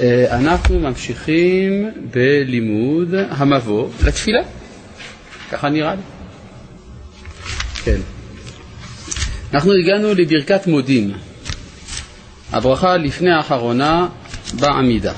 [0.00, 4.42] אה, אנחנו ממשיכים בלימוד המבוא לתפילה.
[5.50, 6.02] ככה נראה לי.
[7.84, 8.00] כן.
[9.54, 11.12] אנחנו הגענו לברכת מודים.
[12.52, 14.08] הברכה לפני האחרונה
[14.60, 15.12] בעמידה.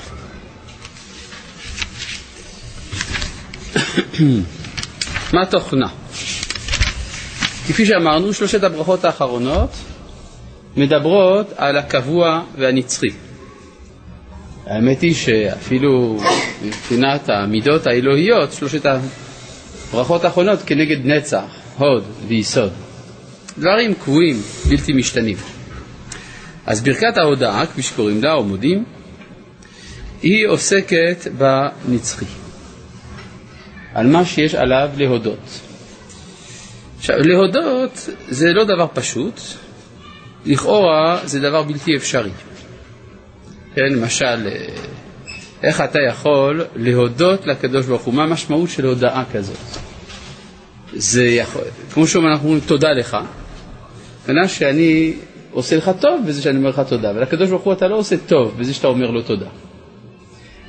[5.33, 5.87] מה תוכנה?
[7.67, 9.69] כפי שאמרנו, שלושת הברכות האחרונות
[10.77, 13.09] מדברות על הקבוע והנצחי.
[14.71, 16.19] האמת היא שאפילו
[16.65, 21.43] מבחינת המידות האלוהיות, שלושת הברכות האחרונות כנגד נצח,
[21.77, 22.71] הוד ויסוד.
[23.57, 25.37] דברים קבועים, בלתי משתנים.
[26.65, 28.83] אז ברכת ההודעה, כפי שקוראים לה, או מודים,
[30.21, 32.25] היא עוסקת בנצחי,
[33.93, 35.59] על מה שיש עליו להודות.
[36.97, 39.41] עכשיו, להודות זה לא דבר פשוט,
[40.45, 42.31] לכאורה זה דבר בלתי אפשרי.
[43.75, 44.65] כן, למשל, אה,
[45.63, 48.13] איך אתה יכול להודות לקדוש ברוך הוא?
[48.13, 49.57] מה המשמעות של הודאה כזאת?
[50.93, 51.61] זה יכול,
[51.93, 53.17] כמו שאנחנו אומרים תודה לך,
[54.25, 55.13] כנראה שאני
[55.51, 58.59] עושה לך טוב בזה שאני אומר לך תודה, ולקדוש ברוך הוא אתה לא עושה טוב
[58.59, 59.47] בזה שאתה אומר לו תודה.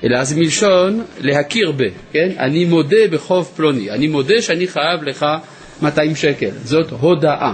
[0.04, 1.82] אלא אז מלשון להכיר ב,
[2.12, 2.28] כן?
[2.38, 5.26] אני מודה בחוב פלוני, אני מודה שאני חייב לך
[5.82, 7.52] 200 שקל, זאת הודאה.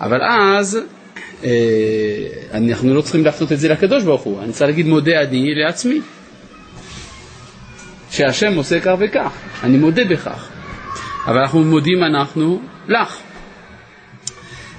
[0.00, 0.78] אבל אז
[2.54, 6.00] אנחנו לא צריכים להפנות את זה לקדוש ברוך הוא, אני צריך להגיד מודה אני לעצמי.
[8.10, 10.48] שהשם עושה כך וכך, אני מודה בכך.
[11.26, 13.16] אבל אנחנו מודים אנחנו לך.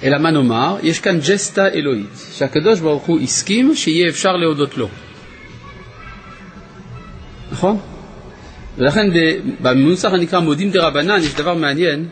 [0.04, 0.78] אלא מה נאמר?
[0.84, 4.90] יש כאן ג'סטה אלוהית, שהקדוש ברוך הוא הסכים שיהיה אפשר להודות לו.
[7.52, 7.80] נכון?
[8.78, 9.08] ולכן
[9.62, 12.08] במנוסח הנקרא מודים דה רבנן יש דבר מעניין,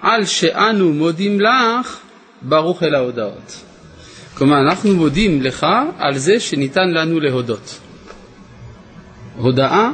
[0.00, 2.00] על שאנו מודים לך,
[2.42, 3.64] ברוך אל ההודעות.
[4.34, 5.66] כלומר, אנחנו מודים לך
[5.98, 7.80] על זה שניתן לנו להודות.
[9.36, 9.90] הודאה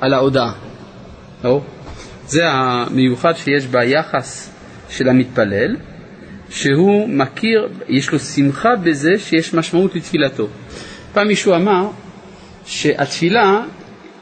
[0.00, 0.52] על ההודאה.
[1.44, 1.60] לא?
[2.26, 4.50] זה המיוחד שיש ביחס
[4.90, 5.76] של המתפלל,
[6.50, 10.48] שהוא מכיר, יש לו שמחה בזה שיש משמעות לתפילתו.
[11.12, 11.88] פעם מישהו אמר
[12.66, 13.60] שהתפילה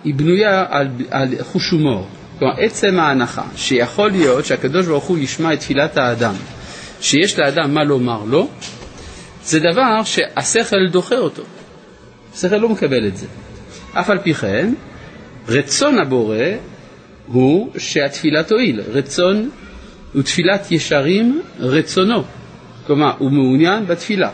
[0.05, 2.09] היא בנויה על, על חוש הומור.
[2.39, 6.35] כלומר, עצם ההנחה שיכול להיות שהקדוש ברוך הוא ישמע את תפילת האדם,
[7.05, 8.49] שיש לאדם מה לומר לו,
[9.45, 11.43] זה דבר שהשכל דוחה אותו.
[12.35, 13.27] השכל לא מקבל את זה.
[13.93, 14.75] אף על פי כן,
[15.49, 16.37] רצון הבורא
[17.27, 18.81] הוא שהתפילה תועיל.
[18.81, 19.51] רצון
[20.15, 22.23] ותפילת ישרים רצונו.
[22.87, 24.31] כלומר, הוא מעוניין בתפילה.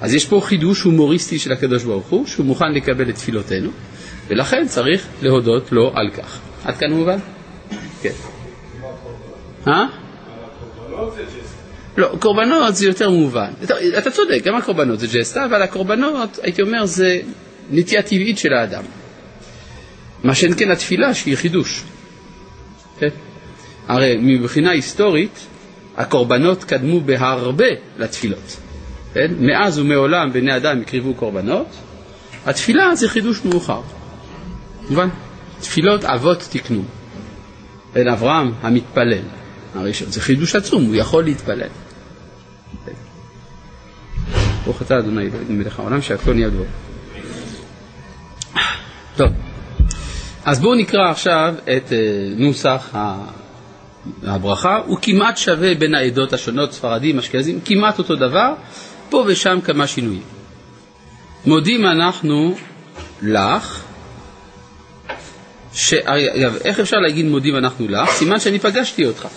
[0.00, 3.70] אז יש פה חידוש הומוריסטי של הקדוש ברוך הוא, שהוא מוכן לקבל את תפילותינו,
[4.28, 6.38] ולכן צריך להודות לו על כך.
[6.64, 7.18] עד כאן מובן?
[8.02, 8.12] כן.
[9.68, 9.86] אה?
[11.96, 13.50] לא, קורבנות זה יותר מובן.
[13.98, 17.20] אתה צודק, גם הקורבנות זה ג'סטה, אבל הקורבנות, הייתי אומר, זה
[17.70, 18.82] נטייה טבעית של האדם.
[20.24, 21.82] מה שאין כן התפילה שהיא חידוש.
[22.98, 23.08] כן?
[23.88, 25.46] הרי מבחינה היסטורית,
[25.96, 27.68] הקורבנות קדמו בהרבה
[27.98, 28.56] לתפילות.
[29.14, 29.30] כן?
[29.38, 31.66] מאז ומעולם בני אדם הקריבו קורבנות,
[32.46, 33.80] התפילה זה חידוש מאוחר.
[34.88, 35.08] מובן?
[35.60, 36.82] תפילות אבות תקנו.
[37.92, 39.22] בן אברהם המתפלל,
[39.74, 41.68] הראשון, זה חידוש עצום, הוא יכול להתפלל.
[44.64, 46.66] ברוך אתה אדוני אלוהים מלך העולם שהכל נהיה דבור.
[49.16, 49.28] טוב,
[50.44, 51.92] אז בואו נקרא עכשיו את uh,
[52.40, 52.94] נוסח
[54.22, 58.54] הברכה, הוא כמעט שווה בין העדות השונות, ספרדים, אשכנזים, כמעט אותו דבר,
[59.10, 60.22] פה ושם כמה שינויים.
[61.46, 62.54] מודים אנחנו
[63.22, 63.82] לך,
[65.74, 65.94] ש...
[65.94, 68.10] אגב, איך אפשר להגיד מודים אנחנו לך?
[68.10, 69.28] סימן שאני פגשתי אותך.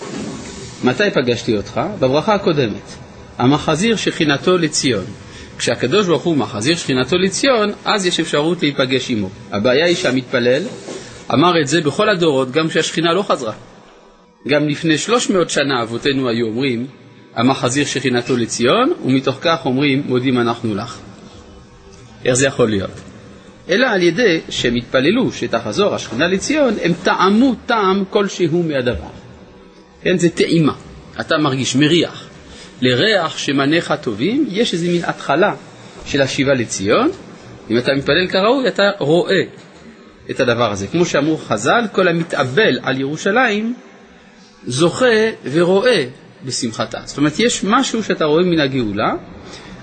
[0.84, 1.82] מתי פגשתי אותך?
[2.00, 2.82] בברכה הקודמת.
[3.38, 5.06] המחזיר שכינתו לציון.
[5.58, 9.30] כשהקדוש ברוך הוא מחזיר שכינתו לציון, אז יש אפשרות להיפגש עמו.
[9.52, 10.64] הבעיה היא שהמתפלל
[11.34, 13.54] אמר את זה בכל הדורות, גם כשהשכינה לא חזרה.
[14.48, 16.88] גם לפני 300 שנה אבותינו היו אומרים,
[17.36, 20.98] המחזיר שכינתו לציון, ומתוך כך אומרים, מודים אנחנו לך.
[22.26, 23.13] איך זה יכול להיות?
[23.70, 29.08] אלא על ידי שהם התפללו שתחזור השכינה לציון, הם טעמו טעם כלשהו מהדבר.
[30.02, 30.74] כן, זה טעימה.
[31.20, 32.28] אתה מרגיש מריח.
[32.82, 35.56] לריח שמניך טובים, יש איזה מין התחלה
[36.06, 37.12] של השיבה לציון.
[37.70, 39.42] אם אתה מתפלל כראוי, אתה רואה
[40.30, 40.88] את הדבר הזה.
[40.88, 43.74] כמו שאמרו חז"ל, כל המתאבל על ירושלים
[44.68, 45.06] זוכה
[45.52, 46.06] ורואה
[46.46, 47.00] בשמחתה.
[47.06, 49.14] זאת אומרת, יש משהו שאתה רואה מן הגאולה,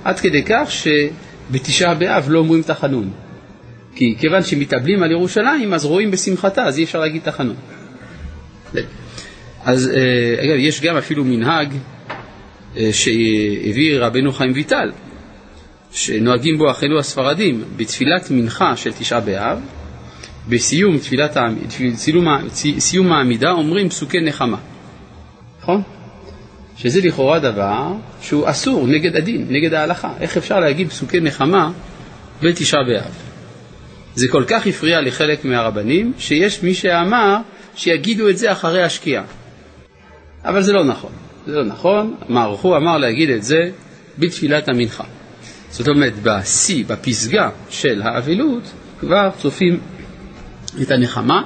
[0.05, 3.11] עד כדי כך שבתשעה באב לא אומרים תחנון.
[3.94, 7.56] כי כיוון שמתאבלים על ירושלים, אז רואים בשמחתה, אז אי אפשר להגיד תחנון.
[9.64, 11.75] אז אה, אגב, יש גם אפילו מנהג
[12.76, 14.92] אה, שהביא רבנו חיים ויטל,
[15.92, 19.58] שנוהגים בו אחינו הספרדים בתפילת מנחה של תשעה באב,
[20.48, 21.37] בסיום תפילת,
[21.94, 22.26] סיום,
[22.78, 24.56] סיום העמידה אומרים פסוקי נחמה,
[25.62, 25.82] נכון?
[26.76, 27.92] שזה לכאורה דבר
[28.22, 30.12] שהוא אסור נגד הדין, נגד ההלכה.
[30.20, 31.72] איך אפשר להגיד פסוקי נחמה
[32.42, 33.30] בתשעה באב?
[34.15, 37.37] זה כל כך הפריע לחלק מהרבנים, שיש מי שאמר
[37.75, 39.25] שיגידו את זה אחרי השקיעה.
[40.45, 41.12] אבל זה לא נכון.
[41.47, 43.71] זה לא נכון, מערכו אמר להגיד את זה
[44.19, 45.05] בתפילת המנחה.
[45.71, 48.62] זאת אומרת, בשיא, בפסגה של האבלות,
[49.01, 49.81] כבר צופים
[50.83, 51.43] את הנחמה,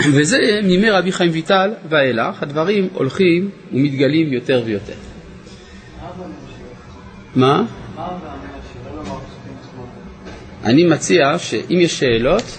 [0.14, 4.94] וזה מימי רבי חיים ויטל ואילך, הדברים הולכים ומתגלים יותר ויותר.
[7.36, 7.62] מה?
[10.64, 12.58] אני מציע שאם יש שאלות,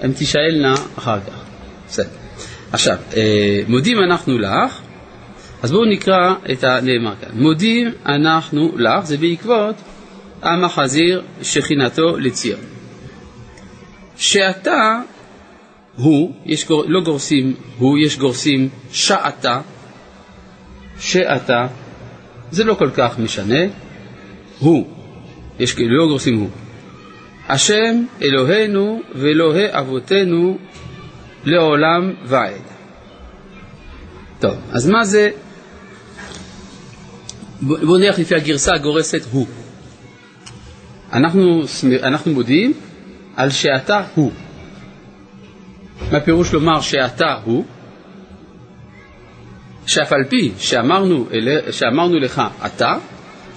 [0.00, 1.44] הן תישאלנה אחר כך.
[1.88, 2.08] בסדר.
[2.72, 4.80] עכשיו, אה, מודים אנחנו לך,
[5.62, 7.28] אז בואו נקרא את הנאמר כאן.
[7.32, 9.74] מודים אנחנו לך, זה בעקבות
[10.42, 12.60] המחזיר שכינתו לציון.
[14.16, 15.00] שאתה
[15.96, 19.60] הוא, יש לא גורסים הוא, יש גורסים שעתה,
[21.00, 21.66] שאתה,
[22.50, 23.60] זה לא כל כך משנה,
[24.58, 24.86] הוא,
[25.58, 26.48] יש לא גורסים הוא.
[27.48, 30.58] השם אלוהינו ואלוהי אבותינו
[31.44, 32.62] לעולם ועד.
[34.40, 35.30] טוב, אז מה זה,
[37.60, 39.46] בואו נלך לפי הגרסה הגורסת הוא.
[41.12, 41.62] אנחנו,
[42.02, 42.72] אנחנו מודיעים
[43.36, 44.32] על שאתה הוא.
[46.12, 47.64] מה פירוש לומר שאתה הוא?
[49.86, 51.26] שאף על פי שאמרנו,
[51.70, 52.94] שאמרנו לך אתה,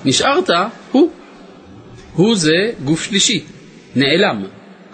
[0.05, 0.49] נשארת
[0.91, 1.11] הוא.
[2.13, 3.43] הוא זה גוף שלישי,
[3.95, 4.43] נעלם.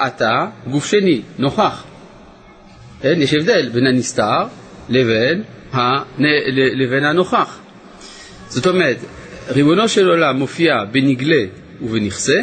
[0.08, 1.84] אתה גוף שני, נוכח.
[3.04, 4.44] אין, יש הבדל בין הנסתר
[4.90, 6.26] לבין, הנ...
[6.54, 7.60] לבין הנוכח.
[8.50, 8.98] זאת אומרת,
[9.50, 11.46] ריבונו של עולם מופיע בנגלה
[11.82, 12.42] ובנכסה,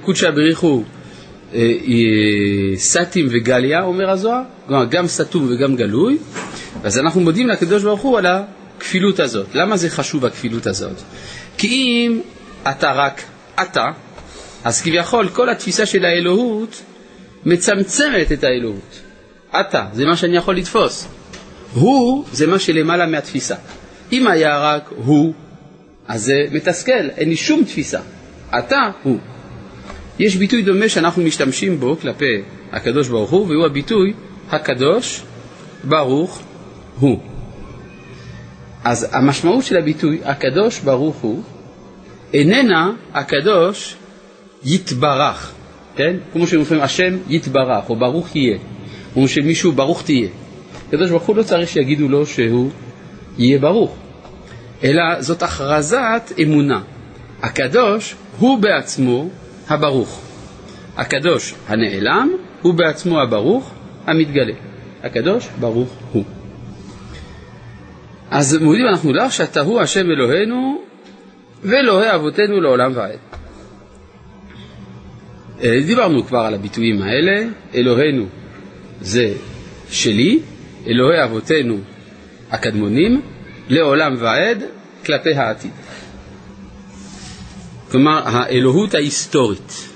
[0.00, 0.82] קודשא בריחו
[1.54, 6.18] אה, אה, סטים וגליה, אומר הזוהר, כלומר גם סתום וגם גלוי,
[6.84, 9.46] אז אנחנו מודים לקדוש ברוך הוא על הכפילות הזאת.
[9.54, 10.96] למה זה חשוב הכפילות הזאת?
[11.58, 12.20] כי אם
[12.70, 13.22] אתה רק
[13.62, 13.86] אתה,
[14.66, 16.82] אז כביכול כל התפיסה של האלוהות
[17.44, 19.00] מצמצמת את האלוהות.
[19.60, 21.08] אתה, זה מה שאני יכול לתפוס.
[21.74, 23.54] הוא, זה מה שלמעלה מהתפיסה.
[24.12, 25.34] אם היה רק הוא,
[26.08, 28.00] אז זה מתסכל, אין לי שום תפיסה.
[28.58, 29.18] אתה הוא.
[30.18, 32.42] יש ביטוי דומה שאנחנו משתמשים בו כלפי
[32.72, 34.12] הקדוש ברוך הוא, והוא הביטוי
[34.50, 35.22] הקדוש
[35.84, 36.42] ברוך
[36.98, 37.18] הוא.
[38.84, 41.42] אז המשמעות של הביטוי הקדוש ברוך הוא
[42.32, 43.96] איננה הקדוש
[44.66, 45.52] יתברך,
[45.96, 46.16] כן?
[46.32, 48.58] כמו שאומרים השם יתברך או ברוך יהיה,
[49.16, 50.28] או שמישהו ברוך תהיה.
[50.88, 52.70] הקדוש ברוך הוא לא צריך שיגידו לו שהוא
[53.38, 53.96] יהיה ברוך,
[54.84, 56.80] אלא זאת הכרזת אמונה.
[57.42, 59.28] הקדוש הוא בעצמו
[59.68, 60.20] הברוך.
[60.96, 62.30] הקדוש הנעלם
[62.62, 63.70] הוא בעצמו הברוך
[64.06, 64.54] המתגלה.
[65.02, 66.24] הקדוש ברוך הוא.
[68.30, 70.82] אז מודים אנחנו לך שאתה הוא השם אלוהינו
[71.62, 73.35] ואלוהי אבותינו לעולם ועד.
[75.64, 78.26] אה, דיברנו כבר על הביטויים האלה, אלוהינו
[79.00, 79.34] זה
[79.90, 80.40] שלי,
[80.86, 81.78] אלוהי אבותינו
[82.50, 83.22] הקדמונים,
[83.68, 84.62] לעולם ועד
[85.06, 85.70] כלפי העתיד.
[87.90, 89.88] כלומר, האלוהות ההיסטורית.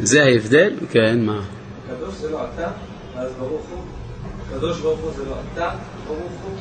[0.00, 0.72] זה ההבדל?
[0.90, 1.42] כן, מה?
[1.86, 2.70] הקדוש זה לא אתה,
[3.16, 3.84] ואז ברוך הוא.
[4.46, 5.70] הקדוש ברוך הוא זה לא אתה,
[6.06, 6.56] ברוך הוא.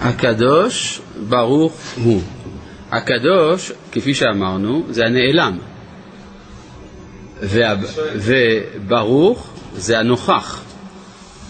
[0.00, 2.20] הקדוש ברוך הוא.
[2.90, 5.58] הקדוש, כפי שאמרנו, זה הנעלם.
[8.14, 10.62] וברוך זה הנוכח.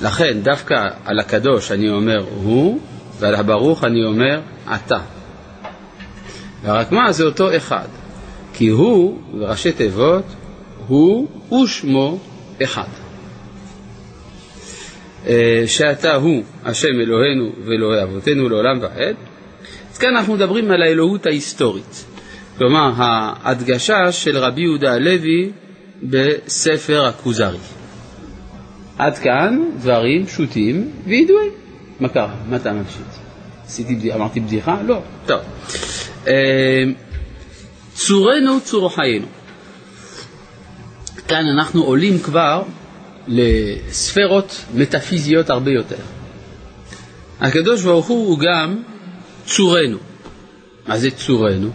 [0.03, 2.81] לכן דווקא על הקדוש אני אומר הוא,
[3.19, 4.41] ועל הברוך אני אומר
[4.75, 4.99] אתה.
[6.65, 7.87] ורק מה זה אותו אחד,
[8.55, 10.25] כי הוא, בראשי תיבות,
[10.87, 12.19] הוא ושמו
[12.63, 12.89] אחד.
[15.27, 19.17] אה, שאתה הוא השם אלוהינו ואלוהי אבותינו לעולם ועד.
[19.93, 22.05] אז כאן אנחנו מדברים על האלוהות ההיסטורית.
[22.59, 25.51] כלומר, ההדגשה של רבי יהודה הלוי
[26.03, 27.59] בספר הכוזרי.
[28.99, 31.53] עד כאן דברים פשוטים וידועים.
[32.01, 32.35] מה קרה?
[32.49, 33.07] מה אתה מפשיט?
[33.67, 34.83] עשיתי, אמרתי בדיחה?
[34.83, 35.03] לא.
[35.27, 35.41] טוב.
[36.27, 36.85] אה,
[37.95, 39.27] צורנו צור חיינו.
[41.29, 42.63] כאן אנחנו עולים כבר
[43.27, 45.97] לספרות מטאפיזיות הרבה יותר.
[47.41, 48.83] הקדוש ברוך הוא הוא גם
[49.47, 49.99] צורנו.
[50.87, 51.71] מה זה צורנו?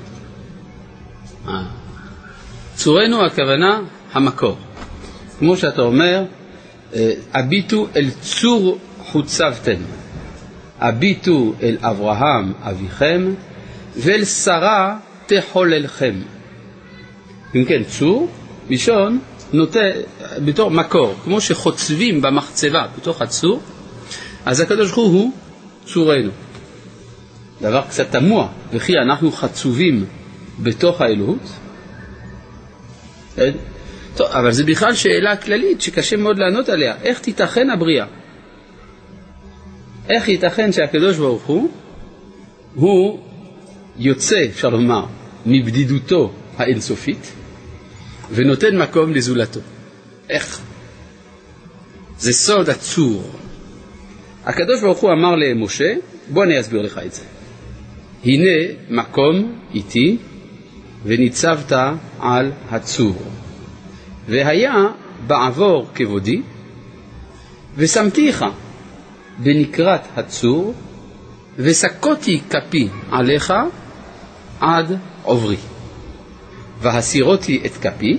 [1.48, 1.64] אה.
[2.76, 3.80] צורנו הכוונה
[4.14, 4.58] המקור.
[5.40, 6.24] כמו שאתה אומר,
[6.94, 9.82] אה, הביטו אל צור חוצבתם,
[10.80, 13.34] הביטו אל אברהם אביכם,
[13.98, 16.16] ואל שרה תחוללכם.
[17.56, 18.28] אם כן, צור,
[18.70, 19.20] מלשון,
[19.54, 19.80] נוטה
[20.46, 23.62] בתור מקור, כמו שחוצבים במחצבה בתוך הצור,
[24.46, 25.32] אז הקדוש ברוך הוא
[25.86, 26.32] צורנו.
[27.62, 30.06] דבר קצת תמוה, וכי אנחנו חצובים
[30.60, 31.50] בתוך האלוהות?
[34.16, 36.96] טוב, אבל זו בכלל שאלה כללית שקשה מאוד לענות עליה.
[37.04, 38.06] איך תיתכן הבריאה?
[40.10, 41.72] איך ייתכן שהקדוש ברוך הוא,
[42.76, 43.20] הוא
[43.98, 45.06] יוצא, אפשר לומר,
[45.46, 47.32] מבדידותו האינסופית,
[48.32, 49.60] ונותן מקום לזולתו.
[50.30, 50.60] איך?
[52.18, 53.32] זה סוד הצור.
[54.46, 55.94] הקדוש ברוך הוא אמר למשה,
[56.30, 57.22] בוא אני אסביר לך את זה.
[58.26, 60.18] הנה מקום איתי
[61.06, 61.72] וניצבת
[62.20, 63.16] על הצור.
[64.28, 64.74] והיה
[65.28, 66.42] בעבור כבודי,
[67.76, 68.46] ושמתיך
[69.38, 70.74] בנקרת הצור,
[71.58, 73.54] וסקותי כפי עליך
[74.60, 75.58] עד עוברי.
[76.80, 78.18] והסירותי את כפי,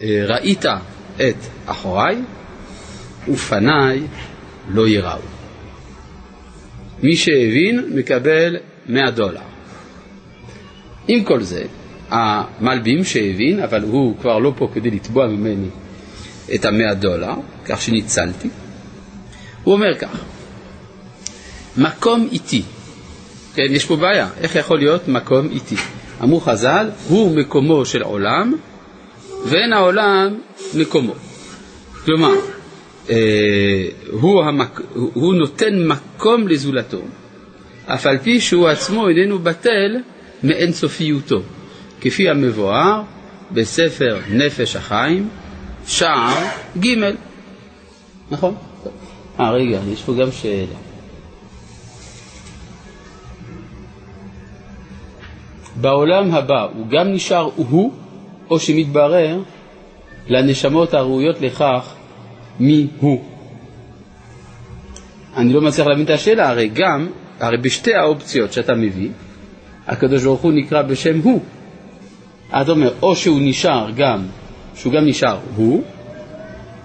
[0.00, 0.64] וראית
[1.16, 2.16] את אחוריי,
[3.28, 4.00] ופניי
[4.68, 5.18] לא יראו.
[7.02, 8.56] מי שהבין מקבל
[8.86, 9.40] 100 דולר.
[11.08, 11.64] עם כל זה,
[12.10, 15.68] המלבים שהבין, אבל הוא כבר לא פה כדי לתבוע ממני
[16.54, 17.34] את המאה דולר,
[17.64, 18.48] כך שניצלתי,
[19.64, 20.20] הוא אומר כך,
[21.76, 22.62] מקום איתי,
[23.54, 25.76] כן, יש פה בעיה, איך יכול להיות מקום איתי?
[26.22, 28.54] אמרו חז"ל, הוא מקומו של עולם,
[29.44, 30.34] ואין העולם
[30.74, 31.12] מקומו.
[32.04, 32.32] כלומר,
[33.10, 33.16] אה,
[34.10, 34.80] הוא, המק...
[34.94, 37.02] הוא נותן מקום לזולתו,
[37.86, 39.96] אף על פי שהוא עצמו איננו בטל
[40.44, 41.42] מאינסופיותו,
[42.04, 43.02] כפי המבואר
[43.52, 45.28] בספר נפש החיים,
[45.86, 46.44] שער
[46.78, 46.88] ג'
[48.30, 48.54] נכון?
[49.40, 50.76] אה, רגע, יש פה גם שאלה.
[55.80, 57.92] בעולם הבא הוא גם נשאר הוא,
[58.50, 59.42] או שמתברר
[60.28, 61.94] לנשמות הראויות לכך
[62.60, 63.24] מי הוא.
[65.36, 67.06] אני לא מצליח להבין את השאלה, הרי גם,
[67.40, 69.08] הרי בשתי האופציות שאתה מביא,
[69.86, 71.42] הקדוש ברוך הוא נקרא בשם הוא.
[72.62, 74.26] אתה אומר, או שהוא נשאר גם,
[74.74, 75.82] שהוא גם נשאר הוא,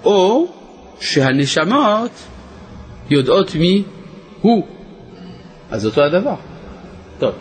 [0.03, 0.47] או
[0.99, 2.11] שהנשמות
[3.09, 3.83] יודעות מי
[4.41, 4.65] הוא.
[5.71, 6.35] אז אותו הדבר.
[7.19, 7.33] טוב.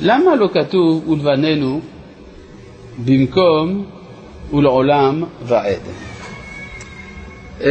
[0.00, 1.80] למה לא כתוב ולבננו
[3.04, 3.84] במקום
[4.52, 5.80] ולעולם ועד?
[7.60, 7.68] אה,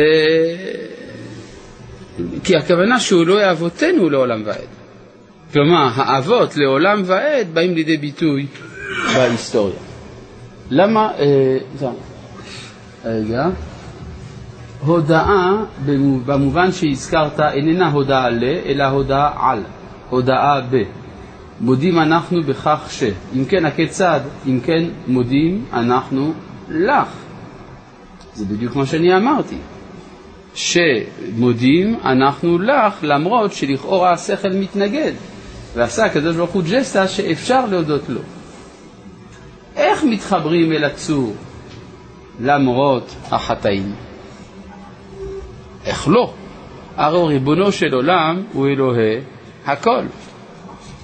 [2.43, 4.67] כי הכוונה שהוא לא יאבותנו לעולם ועד.
[5.53, 8.45] כלומר, האבות לעולם ועד באים לידי ביטוי
[9.15, 9.75] בהיסטוריה.
[10.69, 11.57] למה, אה,
[13.05, 13.47] רגע,
[14.79, 15.51] הודאה
[16.25, 19.63] במובן שהזכרת איננה הודאה ל, אלא הודאה על,
[20.09, 20.83] הודאה ב.
[21.61, 23.03] מודים אנחנו בכך ש.
[23.35, 24.19] אם כן, הכיצד?
[24.47, 26.33] אם כן, מודים אנחנו
[26.69, 27.07] לך.
[28.33, 29.57] זה בדיוק מה שאני אמרתי.
[30.53, 35.11] שמודים אנחנו לך למרות שלכאורה השכל מתנגד.
[35.75, 38.21] ועשה הקדוש ברוך הוא ג'סטה שאפשר להודות לו.
[39.77, 41.33] איך מתחברים אל הצור
[42.39, 43.95] למרות החטאים?
[45.85, 46.33] איך לא?
[46.95, 49.17] הרי ריבונו של עולם הוא אלוהי
[49.65, 50.03] הכל.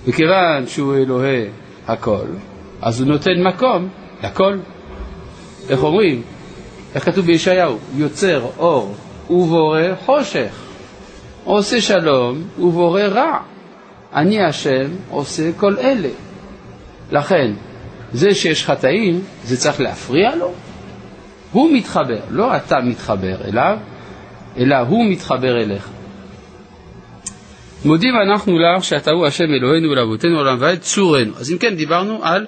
[0.05, 1.45] וכיוון שהוא אלוהי
[1.87, 2.25] הכל,
[2.81, 3.87] אז הוא נותן מקום
[4.23, 4.57] לכל.
[5.69, 6.21] איך אומרים?
[6.95, 7.77] איך כתוב בישעיהו?
[7.95, 8.95] יוצר אור
[9.29, 10.55] ובורא חושך,
[11.43, 13.39] עושה שלום ובורא רע.
[14.13, 16.09] אני השם עושה כל אלה.
[17.11, 17.53] לכן,
[18.13, 20.53] זה שיש חטאים, זה צריך להפריע לו?
[21.51, 23.77] הוא מתחבר, לא אתה מתחבר אליו,
[24.57, 25.89] אלא הוא מתחבר אליך.
[27.85, 31.33] מודים אנחנו לך שאתה הוא השם אלוהינו ולאבותינו עולם ועד צורנו.
[31.37, 32.47] אז אם כן דיברנו על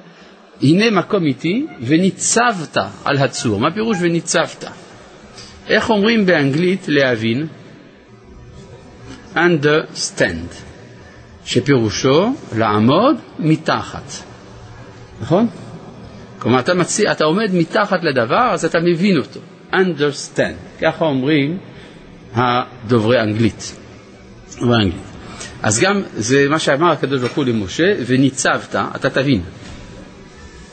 [0.62, 3.60] הנה מקום איתי וניצבת על הצור.
[3.60, 4.66] מה פירוש וניצבת?
[5.68, 7.48] איך אומרים באנגלית להבין?
[9.36, 10.54] understand,
[11.46, 14.25] שפירושו לעמוד מתחת,
[15.22, 15.48] נכון?
[16.40, 19.40] כלומר אתה, מציע, אתה עומד מתחת לדבר אז אתה מבין אותו,
[19.74, 21.58] understand, ככה אומרים
[22.34, 23.76] הדוברי אנגלית.
[24.62, 25.02] באנגלית.
[25.64, 29.42] אז גם זה מה שאמר הקדוש ברוך הוא למשה, וניצבת, אתה תבין.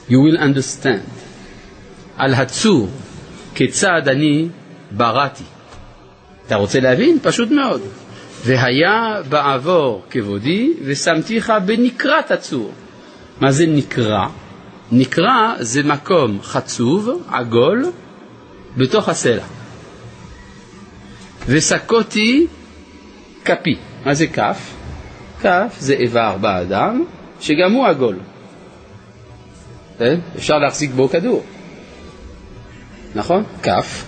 [0.09, 1.11] You will understand.
[2.17, 2.89] על הצור,
[3.55, 4.49] כיצד אני
[4.91, 5.45] בראתי.
[6.47, 7.19] אתה רוצה להבין?
[7.23, 7.81] פשוט מאוד.
[8.45, 12.73] והיה בעבור כבודי, ושמתיך בנקרת הצור.
[13.41, 14.27] מה זה נקרא?
[14.93, 17.91] נקרא זה מקום חצוב, עגול,
[18.77, 19.45] בתוך הסלע.
[21.47, 22.47] וסקותי
[23.45, 23.77] כפי.
[24.05, 24.75] מה זה כף?
[25.41, 27.05] כף זה איבר באדם,
[27.41, 28.19] שגם הוא עגול.
[29.99, 30.21] כן?
[30.37, 31.45] אפשר להחזיק בו כדור,
[33.15, 33.45] נכון?
[33.63, 34.05] כף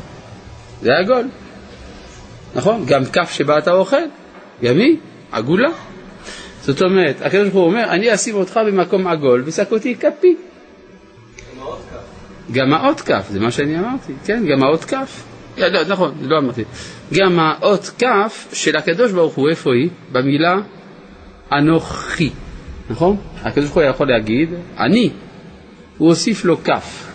[0.82, 1.28] זה עגול,
[2.54, 2.84] נכון?
[2.86, 4.04] גם כף שבה אתה אוכל,
[4.62, 4.96] גם היא
[5.32, 5.68] עגולה.
[6.66, 10.36] זאת אומרת, הקדוש ברוך הוא אומר, אני אשים אותך במקום עגול ושקותי כפי.
[12.52, 15.24] גם האות כף, זה מה שאני אמרתי, כן, גם האות כף.
[15.58, 16.64] לא, לא, נכון, לא אמרתי.
[17.14, 19.88] גם האות כף של הקדוש ברוך הוא, איפה היא?
[20.12, 20.54] במילה
[21.52, 22.30] אנוכי,
[22.90, 23.16] נכון?
[23.42, 25.10] הקדוש ברוך הוא יכול להגיד, אני,
[25.98, 27.10] הוא הוסיף לו כף.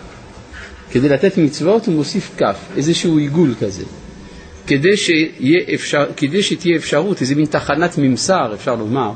[0.90, 3.84] כדי לתת מצוות הוא מוסיף כף, איזשהו עיגול כזה.
[4.66, 4.94] כדי,
[5.74, 9.12] אפשר, כדי שתהיה אפשרות, איזה מין תחנת ממסר, אפשר לומר,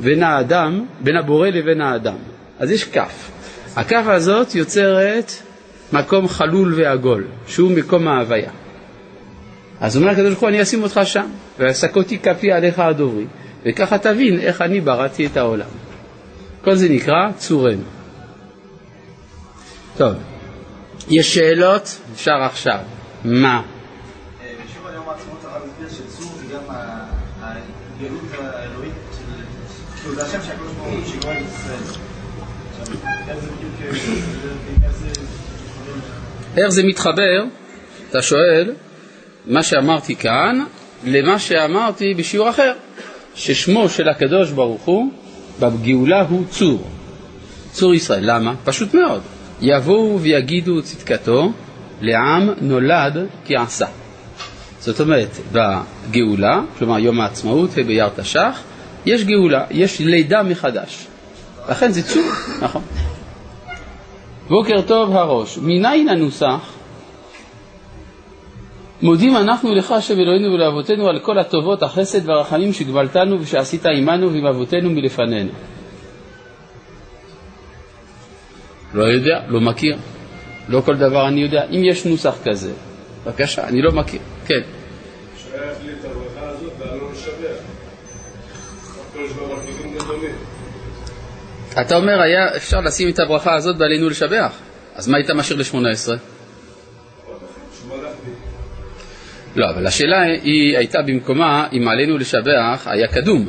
[0.00, 2.16] בין האדם, בין הבורא לבין האדם.
[2.58, 3.30] אז יש כף.
[3.76, 5.32] הכף הזאת יוצרת
[5.92, 8.50] מקום חלול ועגול, שהוא מקום ההוויה.
[9.80, 11.26] אז אומר הקדוש ברוך הוא, אני אשים אותך שם,
[11.58, 13.24] ועסקותי כפי עליך הדוברי,
[13.66, 15.66] וככה תבין איך אני בראתי את העולם.
[16.64, 17.82] כל זה נקרא צורנו.
[19.96, 20.14] טוב,
[21.08, 22.00] יש שאלות?
[22.14, 22.78] אפשר עכשיו.
[23.24, 23.62] מה?
[30.14, 32.04] זה השם שהקדוש ברוך הוא שגואל את ישראל.
[36.56, 37.44] איך זה מתחבר,
[38.10, 38.74] אתה שואל,
[39.46, 40.64] מה שאמרתי כאן,
[41.04, 42.72] למה שאמרתי בשיעור אחר,
[43.34, 45.12] ששמו של הקדוש ברוך הוא
[45.60, 46.90] בגאולה הוא צור,
[47.72, 48.30] צור ישראל.
[48.30, 48.54] למה?
[48.64, 49.22] פשוט מאוד.
[49.60, 51.52] יבואו ויגידו צדקתו
[52.00, 53.86] לעם נולד כי עשה.
[54.80, 58.62] זאת אומרת, בגאולה, כלומר יום העצמאות וביער תש"ח,
[59.06, 61.06] יש גאולה, יש לידה מחדש.
[61.68, 62.22] לכן זה צור,
[62.62, 62.82] נכון.
[64.48, 66.72] בוקר טוב הראש, מניין הנוסח?
[69.02, 74.46] מודים אנחנו לך השם אלוהינו ולאבותינו על כל הטובות, החסד והרחמים שגבלתנו ושעשית עמנו ועם
[74.46, 75.50] אבותינו מלפנינו.
[78.94, 79.96] לא יודע, לא מכיר.
[80.68, 81.64] לא כל דבר אני יודע.
[81.70, 82.72] אם יש נוסח כזה,
[83.24, 84.20] בבקשה, אני לא מכיר.
[84.46, 84.60] כן.
[91.80, 94.52] אתה אומר, היה אפשר לשים את הברכה הזאת בעלינו לשבח.
[94.94, 96.12] אז מה היית משאיר ל-18?
[99.56, 103.48] לא, אבל השאלה היא הייתה במקומה אם עלינו לשבח היה קדום.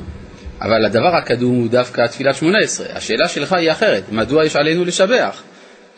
[0.62, 2.88] אבל הדבר הקדום הוא דווקא תפילת שמונה עשרה.
[2.94, 5.44] השאלה שלך היא אחרת, מדוע יש עלינו לשבח?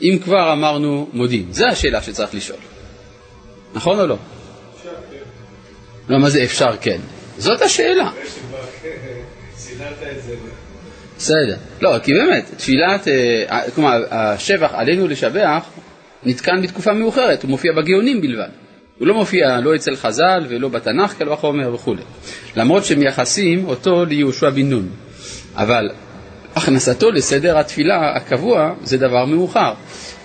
[0.01, 2.59] אם כבר אמרנו מודים, זו השאלה שצריך לשאול.
[3.73, 4.17] נכון או לא?
[4.77, 6.13] אפשר כן.
[6.13, 6.99] לא, מה זה אפשר כן?
[7.37, 8.11] זאת השאלה.
[11.17, 11.55] בסדר.
[11.81, 15.63] לא, כי באמת, תפילת, אה, כלומר, השבח עלינו לשבח
[16.23, 18.49] נתקן בתקופה מאוחרת, הוא מופיע בגאונים בלבד.
[18.99, 22.01] הוא לא מופיע לא אצל חז"ל ולא בתנ"ך, קל וחומר וכולי.
[22.55, 24.89] למרות שמייחסים אותו ליהושע בן נון.
[25.55, 25.89] אבל
[26.55, 29.73] הכנסתו לסדר התפילה הקבוע זה דבר מאוחר.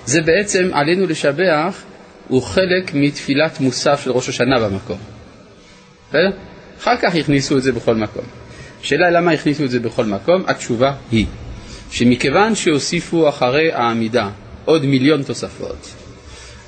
[0.05, 1.83] זה בעצם עלינו לשבח,
[2.29, 4.99] הוא חלק מתפילת מוסף של ראש השנה במקום.
[6.09, 6.31] בסדר?
[6.81, 8.25] אחר כך הכניסו את זה בכל מקום.
[8.83, 11.27] השאלה למה הכניסו את זה בכל מקום, התשובה היא
[11.91, 14.29] שמכיוון שהוסיפו אחרי העמידה
[14.65, 15.89] עוד מיליון תוספות,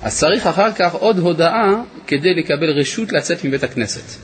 [0.02, 4.18] אז צריך אחר כך עוד הודעה כדי לקבל רשות לצאת מבית הכנסת.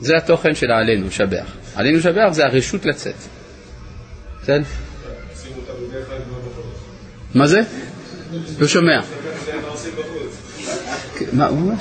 [0.00, 1.52] זה התוכן של העלינו לשבח.
[1.74, 3.14] עלינו לשבח זה הרשות לצאת.
[4.42, 4.62] בסדר?
[7.34, 7.60] מה זה?
[8.58, 9.00] לא שומע.
[11.32, 11.74] מה הוא אומר?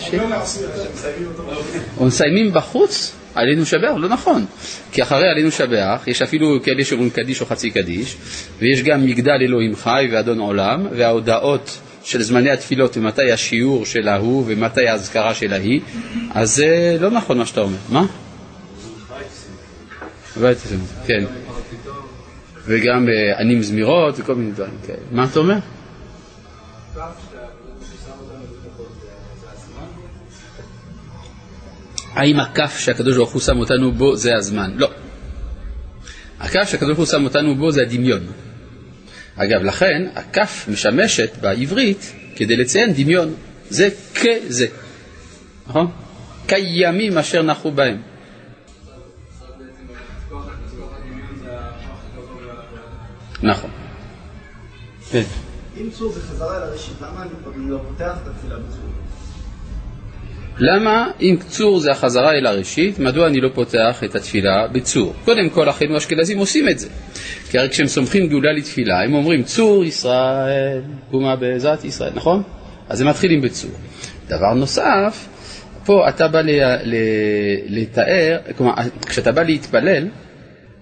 [2.08, 3.12] מסיימים בחוץ?
[3.40, 3.92] עלינו שבח?
[3.98, 4.46] לא נכון.
[4.92, 8.18] כי אחרי עלינו שבח, יש אפילו כאלה שאומרים קדיש או חצי קדיש,
[8.60, 14.44] ויש גם מגדל אלוהים חי ואדון עולם, וההודעות של זמני התפילות ומתי השיעור של ההוא
[14.48, 15.82] ומתי האזכרה של ההיא,
[16.32, 17.78] אז זה לא נכון מה שאתה אומר.
[17.90, 18.06] מה?
[21.08, 21.24] כן.
[22.66, 24.98] וגם אה, ענים זמירות וכל מיני דברים כאלה.
[25.12, 25.58] מה אתה אומר?
[32.20, 34.72] האם הכף שהקדוש ברוך הוא שם אותנו בו זה הזמן?
[34.76, 34.92] לא.
[36.40, 38.28] הכף שהקדוש ברוך הוא שם אותנו בו זה הדמיון.
[39.36, 43.34] אגב, לכן הכף משמשת בעברית כדי לציין דמיון.
[43.70, 44.68] זה כזה,
[45.68, 45.92] נכון?
[46.48, 48.02] כימים אשר נחו בהם.
[53.44, 53.70] נכון.
[55.12, 55.24] כן.
[55.78, 59.09] אם צור זה חזרה אל הראשית, למה אני לא פותח את התפילה בצור?
[60.60, 65.14] למה אם צור זה החזרה אל הראשית, מדוע אני לא פותח את התפילה בצור?
[65.26, 66.88] קודם כל, אחינו האשכנזים עושים את זה.
[67.50, 72.44] כי הרי כשהם סומכים גאולה לתפילה, הם אומרים צור ישראל, קומה בעזרת ישראל, נכון?
[72.90, 73.72] אז הם מתחילים בצור.
[74.28, 75.28] דבר נוסף,
[75.86, 76.42] פה אתה בא
[77.68, 78.74] לתאר, כלומר,
[79.08, 80.08] כשאתה בא להתפלל,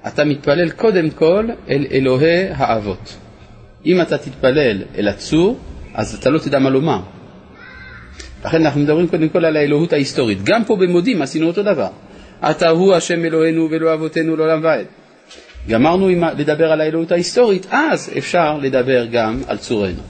[0.07, 3.17] אתה מתפלל קודם כל אל אלוהי האבות.
[3.85, 5.59] אם אתה תתפלל אל הצור,
[5.93, 6.99] אז אתה לא תדע מה לומר.
[8.45, 10.43] לכן אנחנו מדברים קודם כל על האלוהות ההיסטורית.
[10.43, 11.89] גם פה במודים עשינו אותו דבר.
[12.43, 14.85] אתה הוא השם אלוהינו ואלוה אבותינו לעולם ועד.
[15.69, 20.01] גמרנו עם, לדבר על האלוהות ההיסטורית, אז אפשר לדבר גם על צורנו.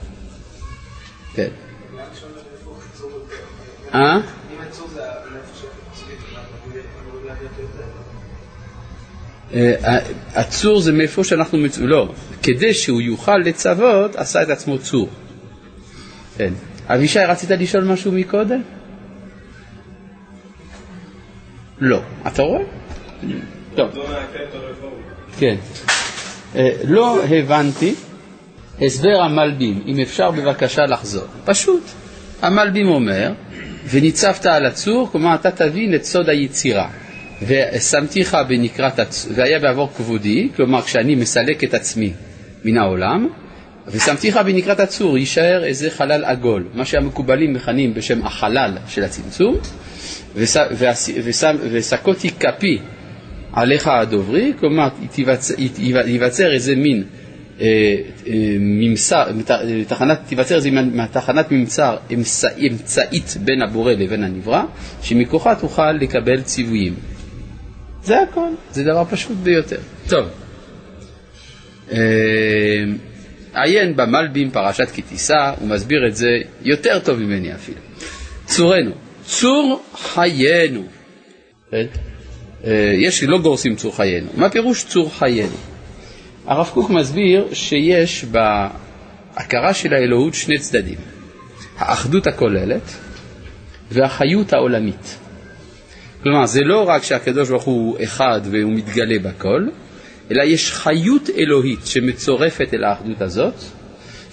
[1.35, 1.47] כן.
[3.93, 4.19] אה?
[9.53, 9.97] אה,
[10.35, 12.13] הצור זה מאיפה שאנחנו, לא,
[12.43, 15.09] כדי שהוא יוכל לצוות, עשה את עצמו צור.
[16.37, 16.53] כן.
[16.87, 18.61] אבישי, רצית לשאול משהו מקודם?
[21.79, 22.01] לא.
[22.27, 22.61] אתה רואה?
[23.75, 23.89] טוב.
[25.39, 25.55] כן.
[26.55, 27.95] אה, לא הבנתי
[28.81, 31.25] הסבר המלבים, אם אפשר בבקשה לחזור.
[31.45, 31.83] פשוט.
[32.41, 33.31] המלבים אומר,
[33.89, 36.89] וניצבת על הצור, כלומר אתה תבין את סוד היצירה.
[37.41, 42.13] ושמתיך בנקרת הצור, והיה בעבור כבודי, כלומר כשאני מסלק את עצמי
[42.65, 43.27] מן העולם,
[43.91, 49.55] ושמתיך בנקרת הצור, יישאר איזה חלל עגול, מה שהמקובלים מכנים בשם החלל של הצמצום,
[51.71, 52.79] וסקותי כפי
[53.53, 54.87] עליך הדוברי, כלומר
[56.05, 57.03] ייווצר איזה מין
[58.59, 59.23] ממסר,
[59.87, 60.69] תחנת, תיווצר איזה
[61.11, 61.97] תחנת ממסר
[62.59, 64.63] אמצעית בין הבורא לבין הנברא,
[65.01, 66.93] שמכוחה תוכל לקבל ציוויים.
[68.03, 69.79] זה הכל, זה דבר פשוט ביותר.
[70.09, 70.25] טוב,
[71.91, 71.97] אה,
[73.63, 76.29] עיין במלבים פרשת כי תישא, הוא מסביר את זה
[76.61, 77.79] יותר טוב ממני אפילו.
[78.45, 78.91] צורנו,
[79.25, 80.83] צור חיינו.
[81.73, 81.81] אה,
[82.97, 84.27] יש, לא גורסים צור חיינו.
[84.35, 85.55] מה פירוש צור חיינו?
[86.45, 90.97] הרב קוק מסביר שיש בהכרה של האלוהות שני צדדים,
[91.77, 92.91] האחדות הכוללת
[93.91, 95.17] והחיות העולמית.
[96.23, 99.67] כלומר, זה לא רק שהקדוש ברוך הוא אחד והוא מתגלה בכל,
[100.31, 103.53] אלא יש חיות אלוהית שמצורפת אל האחדות הזאת,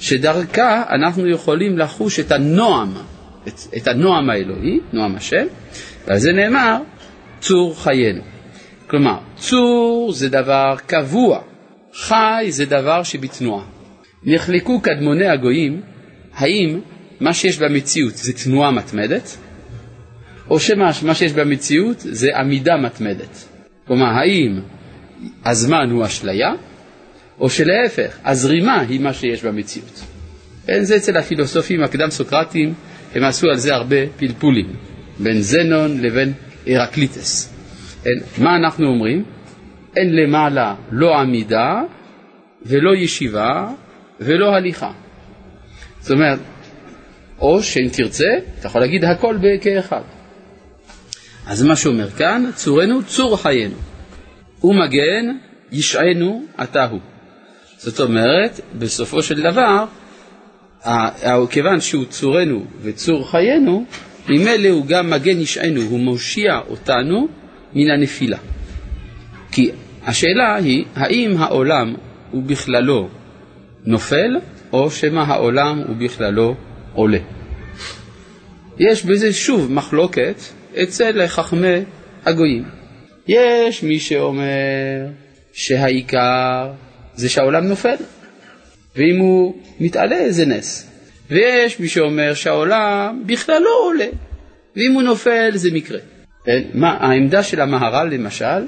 [0.01, 2.93] שדרכה אנחנו יכולים לחוש את הנועם,
[3.49, 5.47] את, את הנועם האלוהי, נועם השם,
[6.07, 6.79] ועל זה נאמר
[7.41, 8.23] צור חיינו.
[8.87, 11.41] כלומר, צור זה דבר קבוע,
[11.95, 13.65] חי זה דבר שבתנועה.
[14.25, 15.81] נחלקו קדמוני הגויים,
[16.35, 16.81] האם
[17.21, 19.37] מה שיש במציאות זה תנועה מתמדת,
[20.51, 23.49] או שמה שיש במציאות זה עמידה מתמדת.
[23.87, 24.61] כלומר, האם
[25.45, 26.53] הזמן הוא אשליה,
[27.41, 30.01] או שלהפך, הזרימה היא מה שיש במציאות.
[30.69, 32.75] אין זה אצל הפילוסופים הקדם סוקרטיים,
[33.15, 34.77] הם עשו על זה הרבה פלפולים,
[35.19, 36.33] בין זנון לבין
[36.67, 37.55] הרקליטס.
[38.07, 39.25] אין, מה אנחנו אומרים?
[39.97, 41.81] אין למעלה לא עמידה
[42.63, 43.69] ולא ישיבה
[44.21, 44.93] ולא הליכה.
[46.01, 46.39] זאת אומרת,
[47.39, 48.29] או שאם תרצה,
[48.61, 50.01] אתה יכול להגיד הכל כאחד.
[51.47, 53.77] אז מה שאומר כאן, צורנו צור חיינו.
[54.65, 55.37] ומגן
[55.73, 57.01] ישענו אתה הוא.
[57.77, 59.85] זאת אומרת, בסופו של דבר,
[61.51, 63.85] כיוון שהוא צורנו וצור חיינו,
[64.29, 67.29] ממילא הוא גם מגן ישענו, הוא מושיע אותנו
[67.75, 68.39] מן הנפילה.
[69.53, 69.71] כי
[70.03, 71.95] השאלה היא, האם העולם
[72.31, 73.09] הוא בכללו
[73.85, 74.37] נופל,
[74.73, 76.55] או שמא העולם הוא בכללו
[76.95, 77.19] עולה.
[78.79, 80.37] יש בזה שוב מחלוקת
[80.83, 81.79] אצל חכמי
[82.27, 82.84] הגויים.
[83.29, 85.07] יש מי שאומר
[85.53, 86.71] שהעיקר
[87.15, 87.97] זה שהעולם נופל,
[88.97, 90.91] ואם הוא מתעלה זה נס.
[91.31, 94.07] ויש מי שאומר שהעולם בכלל לא עולה,
[94.77, 95.99] ואם הוא נופל זה מקרה.
[96.45, 96.63] כן?
[96.75, 98.67] מה, העמדה של המהר"ל למשל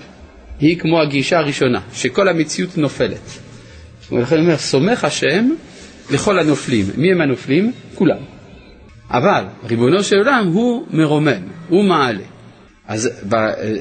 [0.61, 3.39] היא כמו הגישה הראשונה, שכל המציאות נופלת.
[4.13, 5.51] ולכן הוא אומר, סומך השם
[6.11, 6.87] לכל הנופלים.
[6.97, 7.73] מי הם הנופלים?
[7.95, 8.19] כולם.
[9.11, 12.25] אבל ריבונו של עולם הוא מרומם, הוא מעלה.
[12.89, 13.35] אז ב,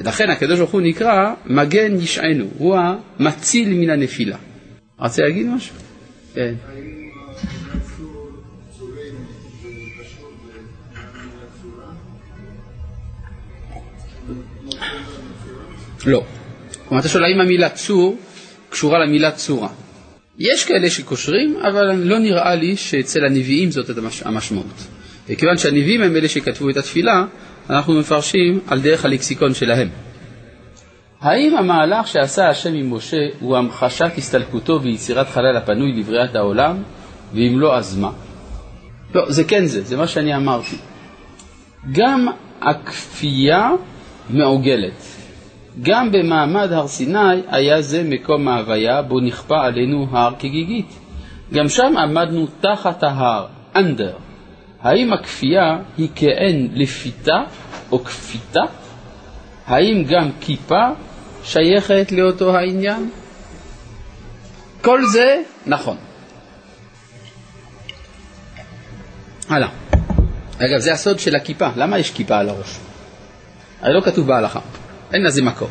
[0.04, 4.36] לכן הקדוש ברוך הוא נקרא מגן ישענו, הוא המציל מן הנפילה.
[4.98, 5.74] רוצה להגיד משהו?
[6.34, 6.54] כן.
[16.06, 16.24] לא.
[16.88, 18.18] כלומר, אתה שואל האם המילה צור
[18.70, 19.68] קשורה למילה צורה.
[20.38, 23.90] יש כאלה שקושרים, אבל לא נראה לי שאצל הנביאים זאת
[24.24, 24.86] המשמעות.
[25.28, 27.24] וכיוון שהנביאים הם אלה שכתבו את התפילה,
[27.70, 29.88] אנחנו מפרשים על דרך הלקסיקון שלהם.
[31.20, 36.82] האם המהלך שעשה השם עם משה הוא המחשת הסתלקותו ויצירת חלל הפנוי לבריאת העולם,
[37.34, 38.10] ואם לא, אז מה?
[39.14, 40.76] לא, זה כן זה, זה מה שאני אמרתי.
[41.92, 42.28] גם
[42.60, 43.70] הכפייה
[44.30, 45.02] מעוגלת.
[45.82, 50.98] גם במעמד הר סיני היה זה מקום ההוויה בו נכפה עלינו הר כגיגית.
[51.52, 54.25] גם שם עמדנו תחת ההר, under.
[54.82, 57.42] האם הכפייה היא כאין לפיתה
[57.92, 58.60] או כפיתה?
[59.66, 60.84] האם גם כיפה
[61.44, 63.10] שייכת לאותו העניין?
[64.82, 65.96] כל זה נכון.
[69.48, 69.68] הלאה.
[70.58, 71.68] אגב, זה הסוד של הכיפה.
[71.76, 72.78] למה יש כיפה על הראש?
[73.80, 74.60] הרי לא כתוב בהלכה.
[75.12, 75.68] אין לזה מקור.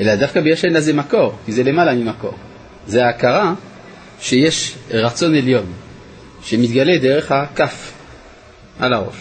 [0.00, 2.34] אלא דווקא בגלל שאין לזה מקור, כי זה למעלה ממקור.
[2.86, 3.54] זה ההכרה
[4.20, 5.66] שיש רצון עליון,
[6.48, 7.92] שמתגלה דרך הכף
[8.78, 9.16] על הראש.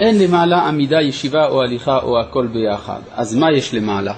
[0.00, 3.00] אין למעלה עמידה, ישיבה או הליכה או הכל ביחד.
[3.14, 4.14] אז מה יש למעלה?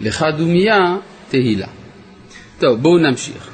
[0.00, 0.96] לך דומיה
[1.28, 1.66] תהילה.
[2.58, 3.48] טוב, בואו נמשיך.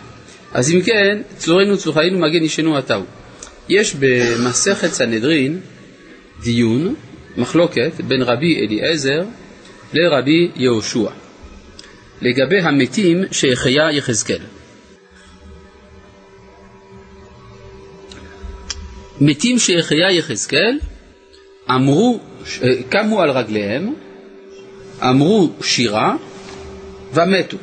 [0.52, 3.02] אז אם כן, צורנו צלוחיינו מגן ישנו עתהו.
[3.68, 5.60] יש במסכת סנהדרין
[6.42, 6.94] דיון,
[7.36, 9.22] מחלוקת, בין רבי אליעזר
[9.94, 11.10] לרבי יהושע,
[12.24, 14.40] לגבי המתים שהחיה יחזקאל.
[19.20, 20.78] מתים שהחיה יחזקאל
[21.70, 22.20] אמרו,
[22.88, 23.94] קמו על רגליהם,
[25.02, 26.16] אמרו שירה
[27.12, 27.56] ומתו.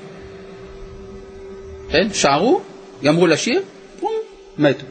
[1.91, 2.07] כן?
[2.13, 2.61] שרו,
[3.03, 3.61] גמרו לשיר,
[4.57, 4.85] מתו.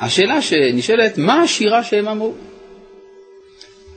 [0.00, 2.34] השאלה שנשאלת, מה השירה שהם אמרו?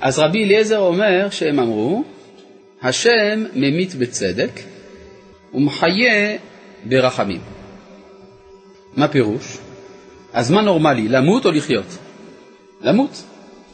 [0.02, 2.04] אז רבי אליעזר אומר שהם אמרו,
[2.84, 4.60] השם ממית בצדק
[5.54, 6.38] ומחיה
[6.86, 7.42] ברחמים.
[8.96, 9.58] מה פירוש?
[10.34, 11.98] אז מה נורמלי, למות או לחיות?
[12.82, 13.24] למות.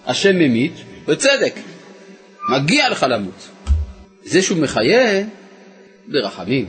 [0.06, 0.74] השם ממית
[1.06, 1.54] בצדק,
[2.50, 3.50] מגיע לך למות.
[4.24, 5.24] זה שהוא מחיה,
[6.08, 6.66] ברחמים.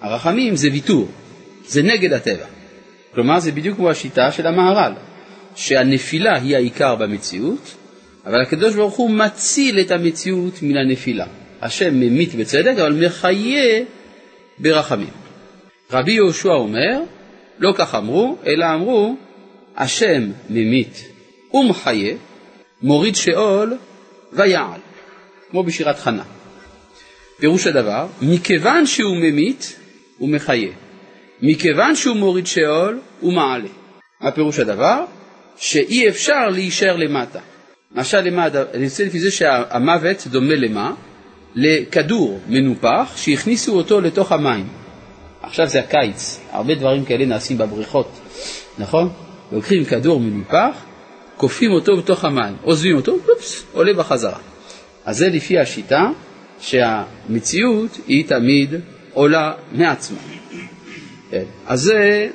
[0.00, 1.08] הרחמים זה ויתור,
[1.66, 2.46] זה נגד הטבע.
[3.14, 4.92] כלומר, זה בדיוק כמו השיטה של המהר"ל,
[5.54, 7.74] שהנפילה היא העיקר במציאות,
[8.26, 11.26] אבל הקדוש ברוך הוא מציל את המציאות מן הנפילה.
[11.62, 13.84] השם ממית בצדק, אבל מחיה
[14.58, 15.10] ברחמים.
[15.92, 17.00] רבי יהושע אומר,
[17.58, 19.16] לא כך אמרו, אלא אמרו,
[19.76, 21.08] השם ממית
[21.54, 22.14] ומחיה,
[22.82, 23.76] מוריד שאול
[24.32, 24.80] ויעל,
[25.50, 26.22] כמו בשירת חנה.
[27.38, 29.76] פירוש הדבר, מכיוון שהוא ממית,
[30.18, 30.70] הוא מחיה.
[31.42, 33.68] מכיוון שהוא מוריד שאול, הוא מעלה.
[34.20, 35.04] מה פירוש הדבר?
[35.56, 37.40] שאי אפשר להישאר למטה.
[37.96, 40.94] למשל למה, אני רוצה לפי זה שהמוות דומה למה?
[41.54, 44.66] לכדור מנופח שהכניסו אותו לתוך המים.
[45.42, 48.20] עכשיו זה הקיץ, הרבה דברים כאלה נעשים בבריכות,
[48.78, 49.08] נכון?
[49.52, 50.76] לוקחים כדור מנופח,
[51.36, 54.38] כופים אותו בתוך המים, עוזבים אותו, אופס, עולה בחזרה.
[55.04, 56.10] אז זה לפי השיטה
[56.60, 58.74] שהמציאות היא תמיד
[59.12, 60.18] עולה מעצמה.
[61.30, 61.44] כן.
[61.66, 62.28] אז זה,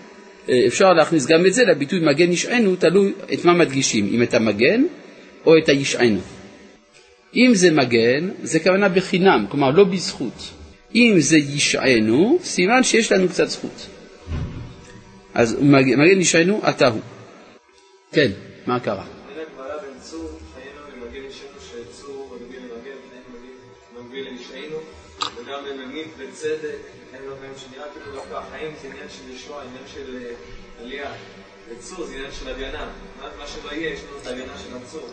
[0.49, 4.33] אה, אפשר להכניס גם את זה לביטוי מגן ישענו, תלוי את מה מדגישים, אם את
[4.33, 4.83] המגן
[5.45, 6.19] או את הישענו.
[7.35, 10.49] אם זה מגן, זה כוונה בחינם, כלומר לא בזכות.
[10.95, 13.87] אם זה ישענו, סימן שיש לנו קצת זכות.
[15.33, 17.01] אז מגן ישענו, אתה הוא.
[18.11, 18.31] כן,
[18.67, 19.05] מה קרה?
[26.43, 26.77] בצדק,
[27.13, 30.33] אין לו חיים שנראה כאילו דווקא החיים זה עניין של ישוע, עניין של אה,
[30.81, 31.11] עלייה.
[31.69, 32.89] וצור זה עניין של הגנה.
[33.21, 35.09] מה שלא יהיה, יש לנו את ההגנה של הצור.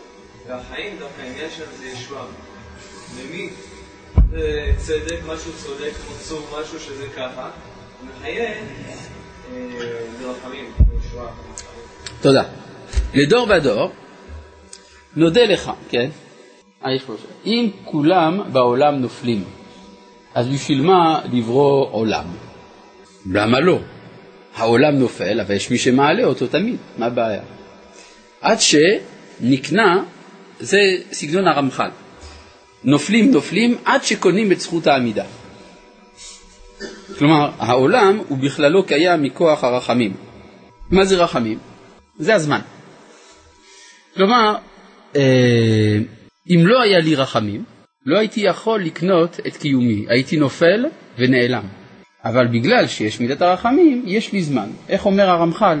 [0.47, 2.25] והחיים דווקא העניין שלנו זה ישועה.
[3.17, 3.53] ממית
[4.31, 7.49] זה צדק, משהו צודק, כמו צור, משהו שזה ככה.
[8.03, 8.53] ומחיה
[10.21, 11.27] ברחמים, אה, ישועה.
[12.21, 12.43] תודה.
[13.13, 13.91] לדור ודור,
[15.15, 16.09] נודה לך, כן?
[17.45, 19.43] אם כולם בעולם נופלים,
[20.35, 22.25] אז בשביל מה לברוא עולם?
[23.31, 23.79] למה לא?
[24.55, 27.41] העולם נופל, אבל יש מי שמעלה אותו תמיד, מה הבעיה?
[28.41, 30.03] עד שנקנה,
[30.61, 30.79] זה
[31.11, 31.89] סגנון הרמח"ל,
[32.83, 35.25] נופלים נופלים עד שקונים את זכות העמידה.
[37.17, 40.13] כלומר, העולם הוא בכללו קיים מכוח הרחמים.
[40.91, 41.59] מה זה רחמים?
[42.19, 42.59] זה הזמן.
[44.15, 44.55] כלומר,
[45.15, 45.97] אה,
[46.49, 47.63] אם לא היה לי רחמים,
[48.05, 50.85] לא הייתי יכול לקנות את קיומי, הייתי נופל
[51.17, 51.63] ונעלם.
[52.25, 54.69] אבל בגלל שיש מידת הרחמים, יש לי זמן.
[54.89, 55.79] איך אומר הרמח"ל?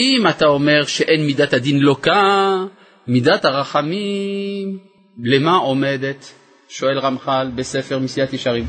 [0.00, 2.64] אם אתה אומר שאין מידת הדין לוקה,
[3.06, 4.78] מידת הרחמים,
[5.22, 6.32] למה עומדת?
[6.68, 8.66] שואל רמח"ל בספר מסיעת ישרים.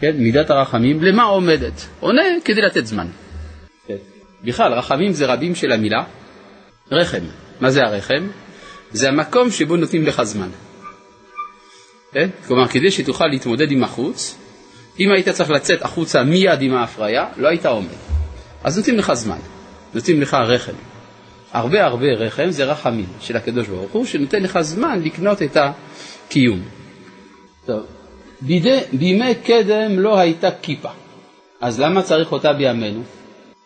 [0.00, 1.86] כן, מידת הרחמים, למה עומדת?
[2.00, 3.06] עונה כדי לתת זמן.
[3.86, 3.96] כן.
[4.44, 6.04] בכלל, רחמים זה רבים של המילה
[6.90, 7.24] רחם.
[7.60, 8.28] מה זה הרחם?
[8.92, 10.48] זה המקום שבו נותנים לך זמן.
[12.12, 12.28] כן?
[12.46, 14.38] כלומר, כדי שתוכל להתמודד עם החוץ,
[15.00, 17.88] אם היית צריך לצאת החוצה מיד עם ההפריה, לא היית עומד.
[18.64, 19.38] אז נותנים לך זמן,
[19.94, 20.93] נותנים לך רחם.
[21.54, 26.60] הרבה הרבה רחם זה רחמים של הקדוש ברוך הוא, שנותן לך זמן לקנות את הקיום.
[27.66, 27.80] טוב,
[28.40, 30.88] בידי, בימי קדם לא הייתה כיפה,
[31.60, 33.02] אז למה צריך אותה בימינו?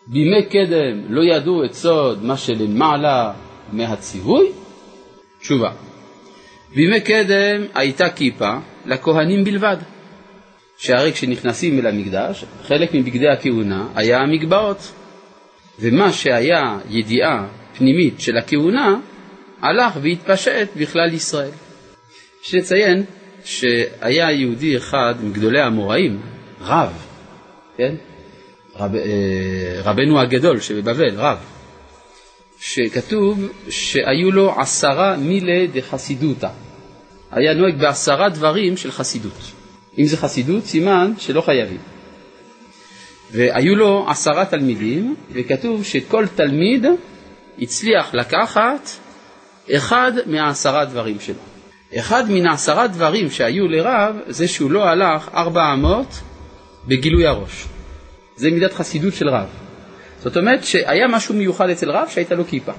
[0.07, 3.33] בימי קדם לא ידעו את סוד מה שלמעלה
[3.71, 4.51] מהציווי?
[5.41, 5.71] תשובה,
[6.75, 8.51] בימי קדם הייתה כיפה
[8.85, 9.77] לכהנים בלבד.
[10.77, 14.91] שהרי כשנכנסים אל המקדש, חלק מבגדי הכהונה היה המגבעות,
[15.79, 17.47] ומה שהיה ידיעה
[17.77, 18.99] פנימית של הכהונה,
[19.61, 21.51] הלך והתפשט בכלל ישראל.
[22.43, 23.03] יש לציין
[23.43, 26.21] שהיה יהודי אחד מגדולי האמוראים,
[26.61, 26.93] רב,
[27.77, 27.95] כן?
[28.75, 31.37] רב, אה, רבנו הגדול שבבבל, רב,
[32.59, 36.49] שכתוב שהיו לו עשרה מילי דחסידותא.
[37.31, 39.51] היה נוהג בעשרה דברים של חסידות.
[39.97, 41.77] אם זה חסידות, סימן שלא חייבים.
[43.31, 46.85] והיו לו עשרה תלמידים, וכתוב שכל תלמיד
[47.61, 48.89] הצליח לקחת
[49.75, 51.39] אחד מהעשרה דברים שלו.
[51.97, 56.19] אחד מן העשרה דברים שהיו לרב זה שהוא לא הלך ארבע אמות
[56.87, 57.65] בגילוי הראש.
[58.35, 59.47] זה מידת חסידות של רב.
[60.23, 62.71] זאת אומרת שהיה משהו מיוחד אצל רב שהייתה לו כיפה.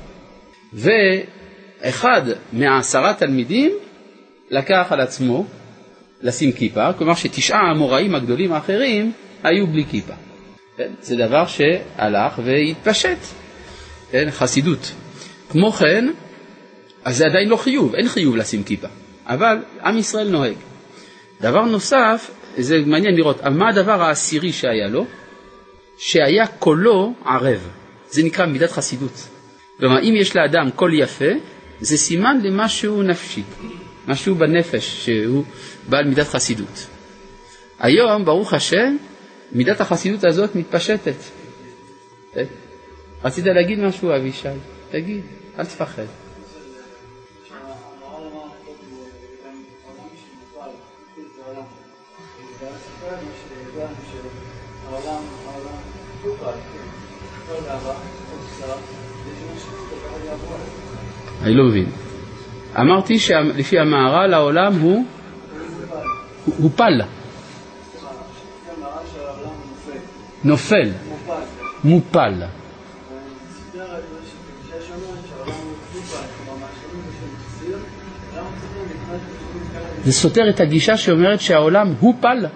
[0.72, 3.72] ואחד מהעשרה תלמידים
[4.50, 5.46] לקח על עצמו
[6.22, 9.12] לשים כיפה, כלומר שתשעה האמוראים הגדולים האחרים
[9.42, 10.14] היו בלי כיפה.
[10.76, 10.90] כן?
[11.00, 13.18] זה דבר שהלך והתפשט,
[14.10, 14.30] כן?
[14.30, 14.92] חסידות.
[15.50, 16.10] כמו כן,
[17.04, 18.88] אז זה עדיין לא חיוב, אין חיוב לשים כיפה,
[19.26, 20.56] אבל עם ישראל נוהג.
[21.40, 25.06] דבר נוסף, זה מעניין לראות, מה הדבר העשירי שהיה לו?
[25.98, 27.68] שהיה קולו ערב,
[28.10, 29.28] זה נקרא מידת חסידות.
[29.78, 31.30] כלומר, אם יש לאדם קול יפה,
[31.80, 33.42] זה סימן למשהו נפשי,
[34.06, 35.44] משהו בנפש שהוא
[35.88, 36.86] בעל מידת חסידות.
[37.78, 38.96] היום, ברוך השם,
[39.52, 41.14] מידת החסידות הזאת מתפשטת.
[43.24, 44.48] רצית להגיד משהו, אבישי?
[44.90, 45.24] תגיד,
[45.58, 46.02] אל תפחד.
[61.42, 61.86] אני לא מבין.
[62.80, 65.04] אמרתי שלפי המהר"ל העולם הוא
[66.58, 67.00] הופל.
[70.44, 70.90] נופל.
[71.84, 72.42] מופל.
[80.04, 82.46] זה סותר את הגישה שאומרת שהעולם הופל.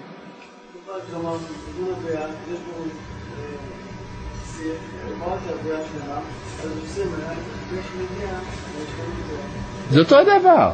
[9.91, 10.71] זה אותו הדבר.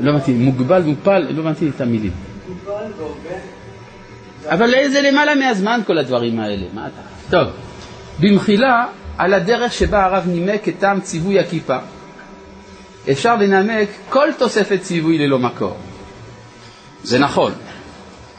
[0.00, 2.12] לא הבנתי, מוגבל, מופל, לא הבנתי את המילים.
[4.46, 7.02] אבל זה למעלה מהזמן כל הדברים האלה, מה אתה?
[7.30, 7.52] טוב,
[8.20, 8.86] במחילה,
[9.18, 11.78] על הדרך שבה הרב נימק את טעם ציווי הכיפה,
[13.10, 15.76] אפשר לנמק כל תוספת ציווי ללא מקור.
[17.02, 17.52] זה נכון,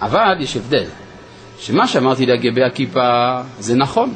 [0.02, 0.86] אבל יש הבדל,
[1.60, 4.14] שמה שאמרתי לגבי הכיפה זה נכון.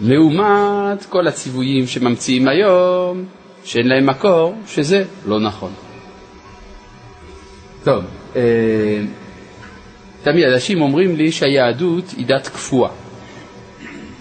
[0.00, 3.24] לעומת כל הציוויים שממציאים היום,
[3.64, 5.72] שאין להם מקור, שזה לא נכון.
[7.84, 8.04] טוב,
[8.36, 9.00] אה,
[10.22, 12.90] תמיד אנשים אומרים לי שהיהדות היא דת קפואה,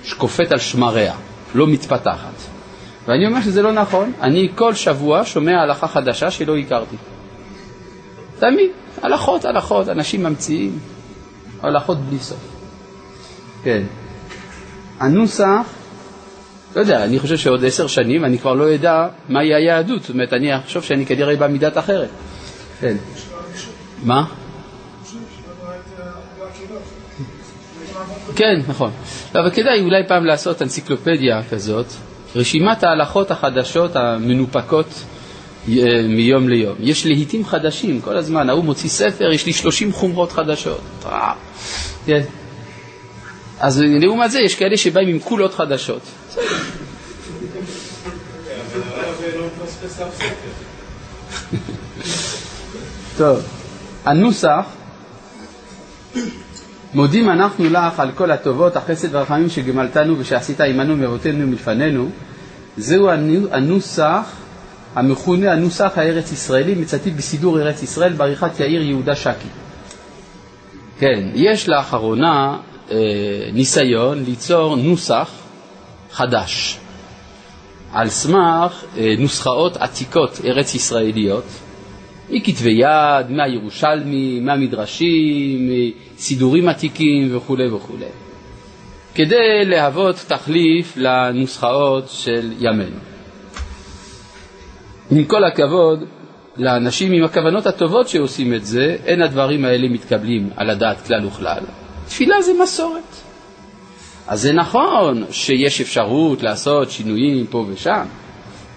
[0.03, 1.13] שקופאת על שמריה,
[1.55, 2.32] לא מתפתחת.
[3.07, 6.95] ואני אומר שזה לא נכון, אני כל שבוע שומע הלכה חדשה שלא הכרתי.
[8.39, 10.79] תמיד, הלכות, הלכות, אנשים ממציאים,
[11.61, 12.39] הלכות בלי סוף.
[13.63, 13.83] כן.
[14.99, 15.67] הנוסח,
[16.75, 20.33] לא יודע, אני חושב שעוד עשר שנים אני כבר לא אדע מהי היהדות, זאת אומרת,
[20.33, 22.09] אני אחשוב שאני כנראה בא מדת אחרת.
[22.79, 22.95] כן.
[24.03, 24.25] מה?
[28.35, 28.91] כן, נכון.
[29.35, 31.85] לא, אבל כדאי אולי פעם לעשות אנציקלופדיה כזאת,
[32.35, 34.87] רשימת ההלכות החדשות המנופקות
[35.69, 35.73] אה,
[36.07, 36.75] מיום ליום.
[36.79, 40.81] יש להיטים חדשים כל הזמן, ההוא מוציא ספר, יש לי 30 חומרות חדשות.
[42.05, 42.21] כן.
[43.59, 46.01] אז לעומת זה יש כאלה שבאים עם קולות חדשות.
[53.17, 53.39] טוב,
[54.05, 54.65] הנוסח,
[56.93, 62.09] מודים אנחנו לך על כל הטובות, החסד והרחמים שגמלתנו ושעשית עמנו מאבותינו מלפנינו,
[62.77, 63.09] זהו
[63.51, 64.35] הנוסח
[64.95, 69.47] המכונה הנוסח הארץ ישראלי, מצאתי בסידור ארץ ישראל בעריכת יאיר יהודה שקי.
[70.99, 72.57] כן, יש לאחרונה
[72.91, 72.97] אה,
[73.53, 75.29] ניסיון ליצור נוסח
[76.11, 76.79] חדש
[77.93, 81.43] על סמך אה, נוסחאות עתיקות ארץ ישראליות
[82.33, 85.69] מכתבי יד, מהירושלמי, מהמדרשים,
[86.15, 87.97] מסידורים עתיקים וכו' וכו',
[89.15, 92.95] כדי להוות תחליף לנוסחאות של ימינו.
[95.11, 96.03] עם כל הכבוד
[96.57, 101.63] לאנשים עם הכוונות הטובות שעושים את זה, אין הדברים האלה מתקבלים על הדעת כלל וכלל.
[102.07, 103.15] תפילה זה מסורת.
[104.27, 108.05] אז זה נכון שיש אפשרות לעשות שינויים פה ושם,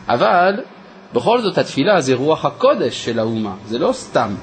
[0.09, 0.53] אבל
[1.13, 4.35] בכל זאת התפילה זה רוח הקודש של האומה, זה לא סתם.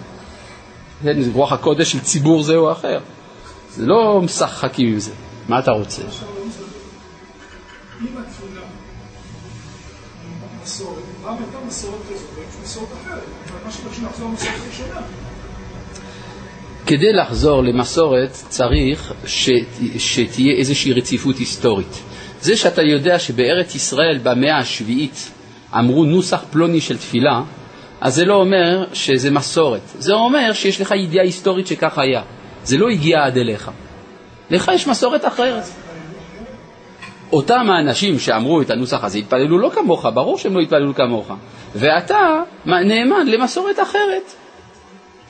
[1.04, 3.00] כן, זה רוח הקודש של ציבור זה או אחר.
[3.70, 5.12] זה לא משחקים עם זה.
[5.48, 6.02] מה אתה רוצה?
[16.86, 19.50] כדי לחזור למסורת צריך ש...
[19.98, 22.00] שתהיה איזושהי רציפות היסטורית.
[22.42, 25.32] זה שאתה יודע שבארץ ישראל במאה השביעית
[25.80, 27.42] אמרו נוסח פלוני של תפילה,
[28.02, 29.82] אז זה לא אומר שזה מסורת.
[30.00, 32.22] זה אומר שיש לך ידיעה היסטורית שכך היה.
[32.64, 33.72] זה לא הגיע עד אליך.
[34.50, 35.64] לך יש מסורת אחרת.
[37.34, 41.32] אותם האנשים שאמרו את הנוסח הזה התפללו לא כמוך, ברור שהם לא התפללו כמוך.
[41.76, 44.34] ואתה נאמן למסורת אחרת,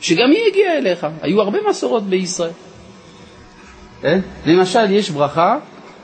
[0.02, 1.08] שגם היא הגיעה אליך.
[1.22, 2.52] היו הרבה מסורות בישראל.
[4.04, 4.18] אה?
[4.46, 5.58] למשל, יש ברכה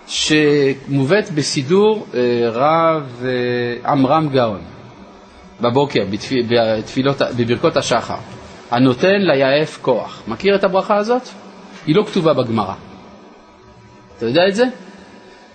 [0.10, 2.20] שמובאת בסידור אה,
[2.52, 4.62] רב אה, עמרם גאון
[5.62, 6.04] בבוקר,
[6.50, 8.16] בתפילות, בברכות השחר.
[8.72, 10.24] הנותן ליעף כוח.
[10.28, 11.22] מכיר את הברכה הזאת?
[11.86, 12.74] היא לא כתובה בגמרא.
[14.18, 14.66] אתה יודע את זה?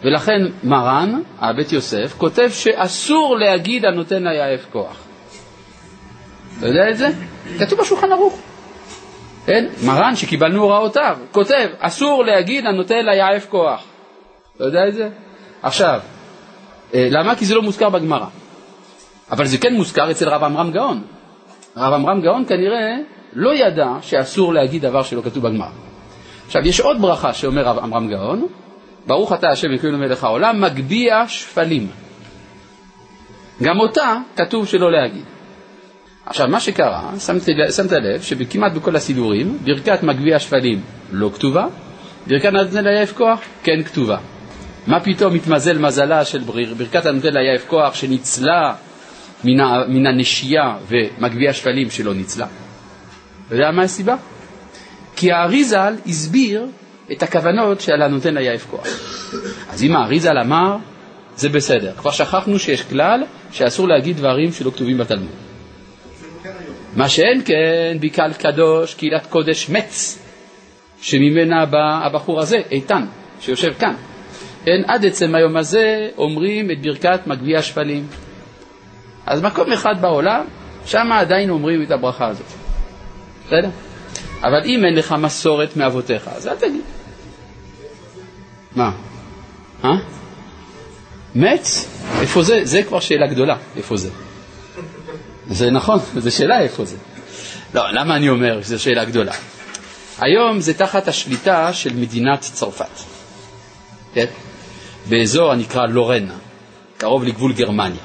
[0.03, 5.05] ולכן מרן, הבית יוסף, כותב שאסור להגיד הנותן ליעף כוח.
[6.59, 7.09] אתה יודע את זה?
[7.59, 8.39] כתוב בשולחן ערוך.
[9.47, 9.67] כן?
[9.87, 13.85] מרן שקיבלנו הוראותיו, כותב, אסור להגיד הנותן ליעף כוח.
[14.57, 15.09] אתה יודע את זה?
[15.63, 16.01] עכשיו,
[16.95, 17.35] אה, למה?
[17.35, 18.27] כי זה לא מוזכר בגמרא.
[19.31, 21.03] אבל זה כן מוזכר אצל רב עמרם גאון.
[21.77, 22.97] רב עמרם גאון כנראה
[23.33, 25.69] לא ידע שאסור להגיד דבר שלא כתוב בגמרא.
[26.47, 28.47] עכשיו, יש עוד ברכה שאומר רב עמרם גאון,
[29.07, 31.89] ברוך אתה השם יקראנו מלך העולם, מגביה שפלים.
[33.63, 35.25] גם אותה כתוב שלא להגיד.
[36.27, 37.43] עכשיו, מה שקרה, שמת,
[37.77, 40.81] שמת לב שכמעט בכל הסידורים, ברכת מגביה שפלים
[41.13, 41.67] לא כתובה,
[42.27, 44.19] ברכת נתן ליעף כוח כן כתובה.
[44.87, 46.39] מה פתאום התמזל מזלה של
[46.79, 48.75] ברכת הנותן ליעף כוח שניצלה
[49.45, 52.47] מן, ה, מן הנשייה ומגביה שפלים שלא ניצלה?
[53.47, 54.17] אתה יודע מה הסיבה?
[55.17, 56.67] כי האריזל הסביר
[57.13, 58.87] את הכוונות של הנותן ליעף כוח.
[59.71, 60.77] אז אם האריזל אמר,
[61.37, 61.93] זה בסדר.
[61.97, 65.29] כבר שכחנו שיש כלל שאסור להגיד דברים שלא כתובים בתלמוד.
[66.97, 70.19] מה שאין כן, בקהל קדוש, קהילת קודש מצ,
[71.01, 73.07] שממנה בא הבחור הזה, איתן,
[73.41, 73.95] שיושב כאן.
[74.65, 78.07] כן, עד עצם היום הזה אומרים את ברכת מגביה שפלים.
[79.27, 80.45] אז מקום אחד בעולם,
[80.87, 82.47] שם עדיין אומרים את הברכה הזאת.
[83.47, 83.69] בסדר?
[84.43, 86.83] אבל אם אין לך מסורת מאבותיך, אז אל תגיד.
[88.77, 88.91] מה?
[89.85, 89.91] אה?
[91.35, 91.89] מץ?
[92.21, 92.61] איפה זה?
[92.63, 94.11] זה כבר שאלה גדולה, איפה זה?
[95.51, 96.97] זה נכון, זו שאלה איפה זה.
[97.75, 99.33] לא, למה אני אומר שזו שאלה גדולה?
[100.19, 103.01] היום זה תחת השליטה של מדינת צרפת,
[104.15, 104.27] כן?
[105.09, 106.27] באזור הנקרא לורן,
[106.97, 108.05] קרוב לגבול גרמניה.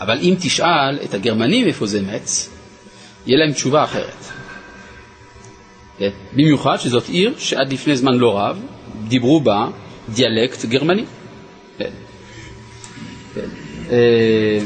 [0.00, 2.50] אבל אם תשאל את הגרמנים איפה זה מץ,
[3.26, 4.24] יהיה להם תשובה אחרת.
[5.98, 6.10] כן?
[6.32, 8.60] במיוחד שזאת עיר שעד לפני זמן לא רב
[9.08, 9.68] דיברו בה
[10.08, 11.04] דיאלקט גרמני.
[11.78, 11.90] כן.
[13.90, 14.58] אה,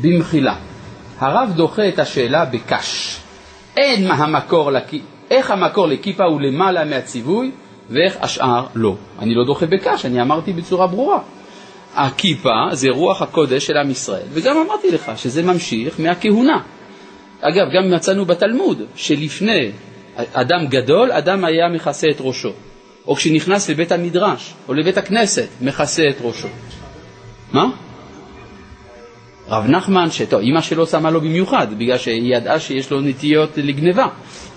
[0.00, 0.56] במחילה,
[1.18, 3.16] הרב דוחה את השאלה בקש.
[3.76, 4.82] אין מה המקור, לכ...
[5.30, 7.50] איך המקור לכיפה הוא למעלה מהציווי
[7.92, 8.96] ואיך השאר לא.
[9.18, 11.18] אני לא דוחה בקש, אני אמרתי בצורה ברורה.
[11.94, 16.60] הכיפה זה רוח הקודש של עם ישראל, וגם אמרתי לך שזה ממשיך מהכהונה.
[17.40, 19.70] אגב, גם מצאנו בתלמוד שלפני
[20.16, 22.52] אדם גדול, אדם היה מכסה את ראשו.
[23.06, 26.48] או כשנכנס לבית המדרש או לבית הכנסת, מכסה את ראשו.
[27.52, 27.66] מה?
[29.52, 34.06] רב נחמן, שטוב, אימא שלו שמה לו במיוחד, בגלל שהיא ידעה שיש לו נטיות לגניבה,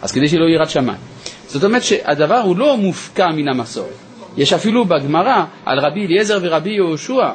[0.01, 0.97] אז כדי שלא יראת שמיים.
[1.47, 3.89] זאת אומרת שהדבר הוא לא מופקע מן המסורת.
[4.37, 7.29] יש אפילו בגמרא על רבי אליעזר ורבי יהושע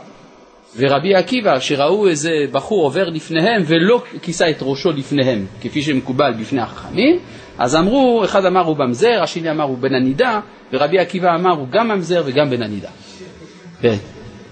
[0.77, 6.61] ורבי עקיבא, שראו איזה בחור עובר לפניהם ולא כיסה את ראשו לפניהם, כפי שמקובל בפני
[6.61, 7.19] החכמים,
[7.59, 10.41] אז אמרו, אחד אמר הוא במזר, השני אמר הוא בן הנידה,
[10.73, 12.89] ורבי עקיבא אמר הוא גם ממזר וגם בן הנידה.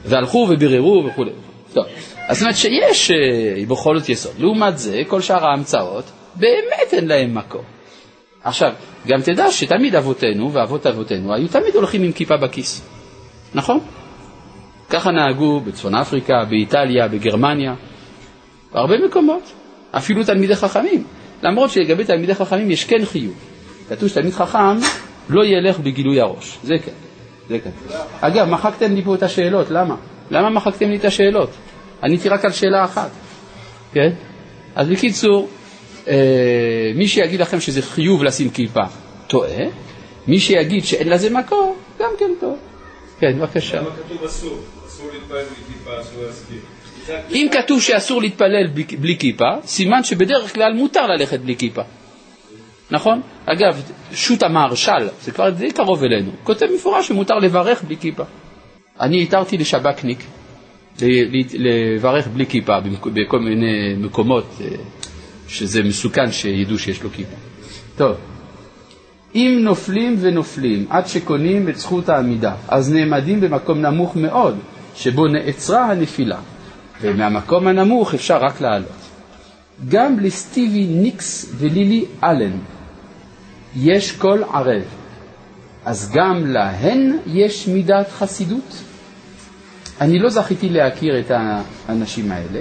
[0.05, 1.31] והלכו וביררו וכולי.
[1.79, 1.87] טוב,
[2.29, 4.33] אז זאת אומרת שיש אה, בכל זאת יסוד.
[4.39, 6.05] לעומת זה, כל שאר ההמצאות,
[6.35, 7.63] באמת אין להם מקום.
[8.45, 8.73] עכשיו,
[9.07, 12.89] גם תדע שתמיד אבותינו ואבות אבותינו היו תמיד הולכים עם כיפה בכיס,
[13.55, 13.81] נכון?
[14.91, 17.75] ככה נהגו בצפון אפריקה, באיטליה, בגרמניה,
[18.73, 19.53] בהרבה מקומות,
[19.91, 21.05] אפילו תלמידי חכמים.
[21.43, 23.35] למרות שלגבי תלמידי חכמים יש כן חיוב.
[23.89, 24.79] כתוב שתלמיד חכם
[25.29, 26.93] לא ילך בגילוי הראש, זה כן,
[27.49, 27.71] זה כן.
[28.21, 29.97] אגב, מחקתם לי פה את השאלות, למה?
[30.31, 31.51] למה מחקתם לי את השאלות?
[32.03, 33.11] עניתי רק על שאלה אחת,
[33.93, 34.11] כן?
[34.75, 35.49] אז בקיצור,
[36.09, 36.15] אה,
[36.95, 38.83] מי שיגיד לכם שזה חיוב לשים כיפה,
[39.27, 39.65] טועה.
[40.27, 42.57] מי שיגיד שאין לזה מקור, גם כן טועה.
[43.21, 43.81] כן, בבקשה.
[43.81, 44.59] למה כתוב אסור?
[44.87, 46.59] אסור להתפלל בלי כיפה, אסור להסכים.
[47.31, 48.67] אם כתוב שאסור להתפלל
[48.99, 51.83] בלי כיפה, סימן שבדרך כלל מותר ללכת בלי כיפה.
[52.91, 53.21] נכון?
[53.47, 53.83] אגב,
[54.13, 58.23] שו"ת המהרש"ל, זה כבר די קרוב אלינו, כותב מפורש שמותר לברך בלי כיפה.
[59.01, 60.19] אני התרתי לשב"כניק
[61.55, 64.67] לברך בלי כיפה בכל מיני מקומות אה,
[65.49, 67.37] שזה מסוכן שידעו שיש לו כיפה.
[67.97, 68.17] טוב,
[69.35, 74.59] אם נופלים ונופלים עד שקונים את זכות העמידה, אז נעמדים במקום נמוך מאוד,
[74.95, 76.39] שבו נעצרה הנפילה,
[77.01, 78.89] ומהמקום הנמוך אפשר רק לעלות.
[79.89, 82.59] גם לסטיבי ניקס ולילי אלן
[83.77, 84.83] יש קול ערב,
[85.85, 88.88] אז גם להן יש מידת חסידות?
[90.01, 91.31] אני לא זכיתי להכיר את
[91.89, 92.61] האנשים האלה,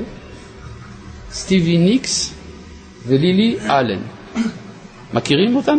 [1.31, 2.33] סטיבי ניקס
[3.07, 3.99] ולילי אלן.
[5.13, 5.77] מכירים אותם?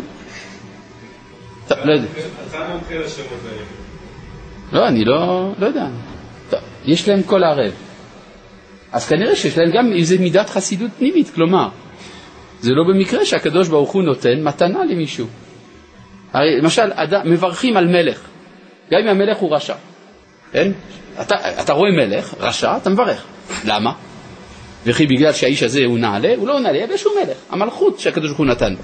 [1.70, 2.08] לא יודע.
[2.50, 3.62] אתה מומחה לשמות האלה.
[4.72, 5.86] לא, אני לא, לא יודע.
[6.50, 7.72] טוב, יש להם קול ערב.
[8.92, 11.68] אז כנראה שיש להם גם איזו מידת חסידות פנימית, כלומר,
[12.60, 15.26] זה לא במקרה שהקדוש ברוך הוא נותן מתנה למישהו.
[16.32, 18.20] הרי למשל, אדם, מברכים על מלך,
[18.90, 19.74] גם אם המלך הוא רשע,
[20.52, 20.72] כן?
[21.20, 23.24] אתה, אתה רואה מלך, רשע, אתה מברך.
[23.64, 23.92] למה?
[24.86, 28.38] וכי בגלל שהאיש הזה הוא נעלה, הוא לא נעלה, יש הוא מלך, המלכות שהקדוש ברוך
[28.38, 28.74] הוא נתן.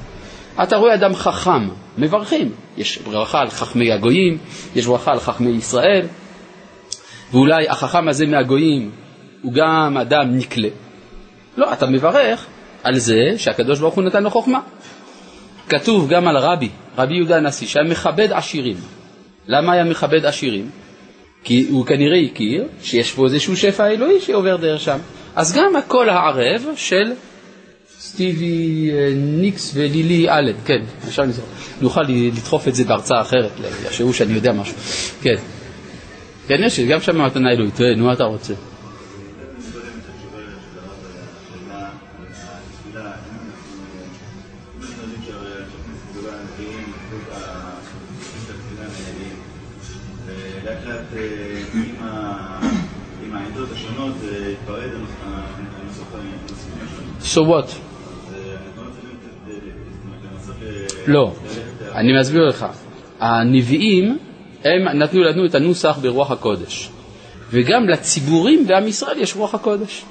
[0.62, 2.53] אתה רואה אדם חכם, מברכים.
[2.77, 4.39] יש ברכה על חכמי הגויים,
[4.75, 6.07] יש ברכה על חכמי ישראל,
[7.33, 8.91] ואולי החכם הזה מהגויים
[9.43, 10.69] הוא גם אדם נקלה.
[11.57, 12.47] לא, אתה מברך
[12.83, 14.61] על זה שהקדוש ברוך הוא נתן לו חוכמה.
[15.69, 18.77] כתוב גם על רבי, רבי יהודה הנשיא, שהיה מכבד עשירים.
[19.47, 20.71] למה היה מכבד עשירים?
[21.45, 24.99] כי הוא כנראה הכיר שיש פה איזשהו שפע אלוהי שעובר דרך שם.
[25.37, 27.13] אז גם הקול הערב של
[28.01, 31.29] סטיבי אה, ניקס ולילי אלן, כן, עכשיו
[31.81, 33.51] נוכל לדחוף את זה בהרצאה אחרת,
[33.87, 34.75] יחשבו שאני יודע משהו,
[35.23, 35.37] כן.
[36.49, 38.55] כן, יש, גם שם מתנה אלוהית, נו, מה אתה רוצה?
[57.22, 57.68] So what?
[61.07, 61.33] לא,
[61.95, 62.66] אני מסביר לך.
[63.20, 64.18] הנביאים,
[64.64, 66.91] הם נתנו לנו את הנוסח ברוח הקודש.
[67.51, 70.03] וגם לציבורים בעם ישראל יש רוח הקודש.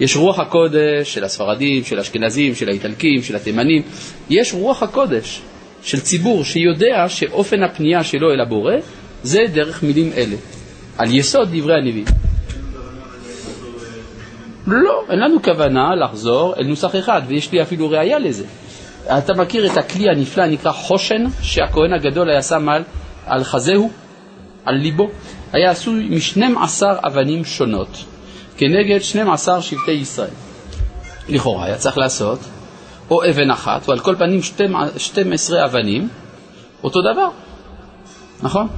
[0.00, 3.82] יש רוח הקודש של הספרדים, של האשכנזים, של האיטלקים, של התימנים.
[4.30, 5.40] יש רוח הקודש
[5.82, 8.74] של ציבור שיודע שאופן הפנייה שלו אל הבורא
[9.22, 10.36] זה דרך מילים אלה,
[10.98, 12.06] על יסוד דברי הנביאים.
[14.66, 18.44] לא, אין לנו כוונה לחזור אל נוסח אחד, ויש לי אפילו ראייה לזה.
[19.18, 22.82] אתה מכיר את הכלי הנפלא הנקרא חושן, שהכהן הגדול היה שם על,
[23.26, 23.90] על חזהו,
[24.64, 25.08] על ליבו?
[25.52, 28.04] היה עשוי מ-12 אבנים שונות,
[28.56, 30.30] כנגד 12 שבטי ישראל.
[31.28, 32.38] לכאורה היה צריך לעשות
[33.10, 34.40] או אבן אחת, או על כל פנים
[34.96, 36.08] 12 אבנים,
[36.84, 37.28] אותו דבר,
[38.42, 38.68] נכון?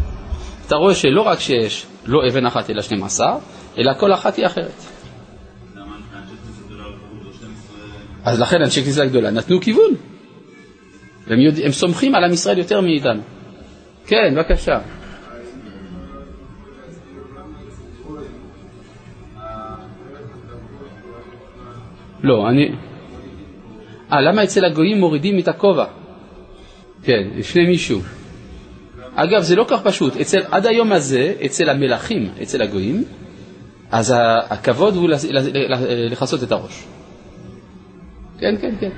[0.72, 3.38] אתה רואה שלא רק שיש לא אבן אחת אלא 12,
[3.78, 4.82] אלא כל אחת היא אחרת.
[8.24, 9.94] אז לכן אנשי כניסה גדולה נתנו כיוון.
[11.26, 13.22] והם יודע, הם סומכים על עם ישראל יותר מאיתנו.
[14.06, 14.78] כן, בבקשה.
[22.22, 22.68] לא, אני...
[24.12, 25.86] אה, למה אצל הגויים מורידים את הכובע?
[27.02, 28.00] כן, לפני מישהו.
[29.14, 30.16] אגב, זה לא כך פשוט.
[30.16, 33.04] אצל, עד היום הזה, אצל המלכים, אצל הגויים,
[33.90, 34.14] אז
[34.50, 35.08] הכבוד הוא
[36.10, 36.84] לכסות את הראש.
[38.38, 38.90] כן, כן, כן.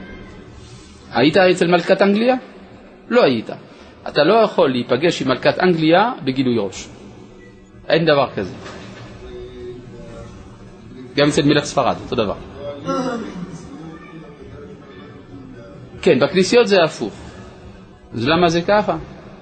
[1.13, 2.37] היית אצל מלכת אנגליה?
[3.09, 3.51] לא היית.
[4.09, 6.89] אתה לא יכול להיפגש עם מלכת אנגליה בגילוי ראש.
[7.89, 8.55] אין דבר כזה.
[11.17, 12.35] גם אצל מלך ספרד, אותו דבר.
[16.03, 17.15] כן, בכנסיות זה הפוך.
[18.13, 18.97] אז למה זה ככה?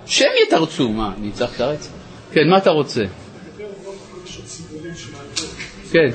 [0.06, 1.88] שהם יתרצו, מה, אני צריך לתרץ?
[2.32, 3.04] כן, מה אתה רוצה?
[5.92, 6.08] כן.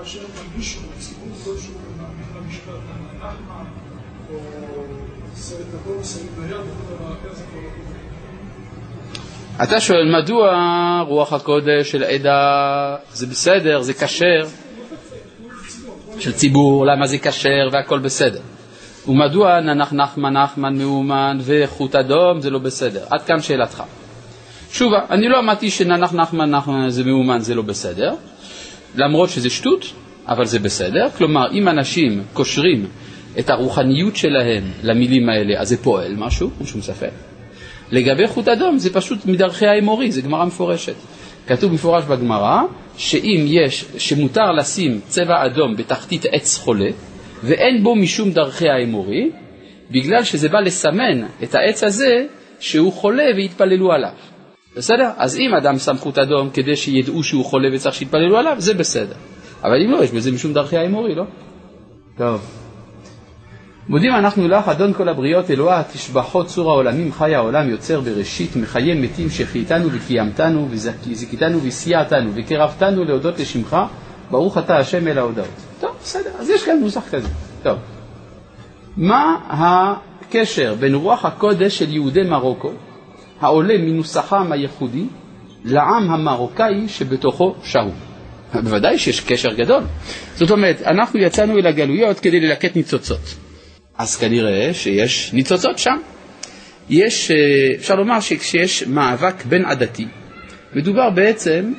[0.00, 3.64] כאשר מרגיש ציבור כלשהו מאמין למשפט הנחמן,
[4.30, 4.38] או
[5.34, 7.90] סרט גדול, סרט נייד, וכל דבר אחר, זה כבר לא
[9.62, 10.50] אתה שואל, מדוע
[11.08, 14.46] רוח הקודש של עדה זה בסדר, זה כשר,
[16.20, 18.40] של ציבור, למה זה כשר והכל בסדר?
[19.08, 23.04] ומדוע ננח נחמן נחמן מאומן וחוט אדום זה לא בסדר?
[23.10, 23.82] עד כאן שאלתך.
[24.72, 28.14] שוב, אני לא אמרתי שננח נחמן נחמן זה מאומן זה לא בסדר,
[28.96, 29.86] למרות שזה שטות,
[30.28, 31.06] אבל זה בסדר.
[31.18, 32.86] כלומר, אם אנשים קושרים
[33.38, 37.10] את הרוחניות שלהם למילים האלה, אז זה פועל משהו, אין שום ספק.
[37.90, 40.94] לגבי חוט אדום זה פשוט מדרכי האמורי, זה גמרא מפורשת.
[41.46, 42.62] כתוב מפורש בגמרא
[43.00, 46.90] שאם יש, שמותר לשים צבע אדום בתחתית עץ חולה,
[47.42, 49.30] ואין בו משום דרכי האמורי,
[49.90, 52.26] בגלל שזה בא לסמן את העץ הזה
[52.58, 54.12] שהוא חולה והתפללו עליו.
[54.76, 55.10] בסדר?
[55.16, 59.16] אז אם אדם שם חוט אדום כדי שידעו שהוא חולה וצריך שיתפללו עליו, זה בסדר.
[59.62, 61.24] אבל אם לא, יש בזה משום דרכי האמורי, לא?
[62.18, 62.59] טוב.
[63.90, 68.94] מודים אנחנו לך, אדון כל הבריות, אלוה, תשבחות צור העולמים, חי העולם, יוצר בראשית, מחיה
[68.94, 73.76] מתים, שחייתנו וקיימתנו, וזיכיתנו וסייעתנו, וקרבתנו להודות לשמך,
[74.30, 75.48] ברוך אתה השם אל ההודעות.
[75.80, 77.28] טוב, בסדר, אז יש כאן נוסח כזה.
[77.62, 77.78] טוב.
[78.96, 82.72] מה הקשר בין רוח הקודש של יהודי מרוקו,
[83.40, 85.04] העולה מנוסחם הייחודי,
[85.64, 87.90] לעם המרוקאי שבתוכו שהו?
[88.54, 89.82] בוודאי שיש קשר גדול.
[90.34, 93.49] זאת אומרת, אנחנו יצאנו אל הגלויות כדי ללקט ניצוצות.
[94.00, 95.96] אז כנראה שיש ניצוצות שם.
[96.90, 97.36] יש, אה,
[97.76, 100.06] אפשר לומר שכשיש מאבק בין עדתי,
[100.74, 101.72] מדובר בעצם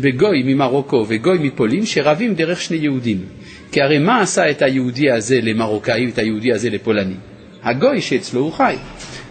[0.00, 3.24] בגוי ממרוקו וגוי מפולין שרבים דרך שני יהודים.
[3.72, 7.14] כי הרי מה עשה את היהודי הזה למרוקאי ואת היהודי הזה לפולני?
[7.62, 8.76] הגוי שאצלו הוא חי.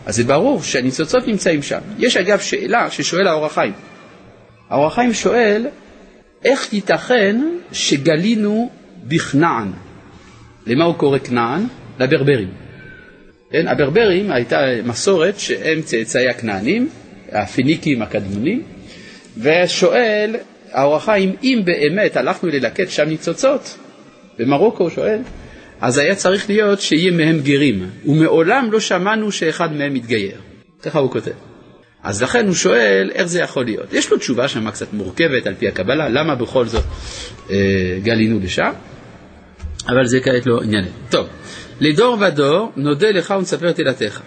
[0.05, 1.79] אז זה ברור שהניצוצות נמצאים שם.
[1.99, 3.73] יש אגב שאלה ששואל האור החיים.
[4.69, 5.67] האור החיים שואל,
[6.45, 8.69] איך ייתכן שגלינו
[9.03, 9.71] בכנען?
[10.67, 11.63] למה הוא קורא כנען?
[11.99, 12.47] לברברים.
[13.51, 16.89] כן, הברברים הייתה מסורת שהם צאצאי הכנענים,
[17.31, 18.63] הפיניקים הקדמונים,
[19.37, 20.35] ושואל
[20.71, 23.77] האור החיים, אם באמת הלכנו ללקט שם ניצוצות,
[24.39, 25.19] במרוקו הוא שואל,
[25.81, 30.37] אז היה צריך להיות שיהיה מהם גרים, ומעולם לא שמענו שאחד מהם מתגייר.
[30.81, 31.31] ככה הוא כותב.
[32.03, 33.93] אז לכן הוא שואל איך זה יכול להיות.
[33.93, 36.83] יש לו תשובה שם קצת מורכבת על פי הקבלה, למה בכל זאת
[37.49, 37.55] אה,
[38.03, 38.71] גלינו לשם,
[39.89, 40.89] אבל זה כעת לא ענייננו.
[41.09, 41.27] טוב,
[41.79, 44.21] לדור ודור נודה לך ונספר תהילתך.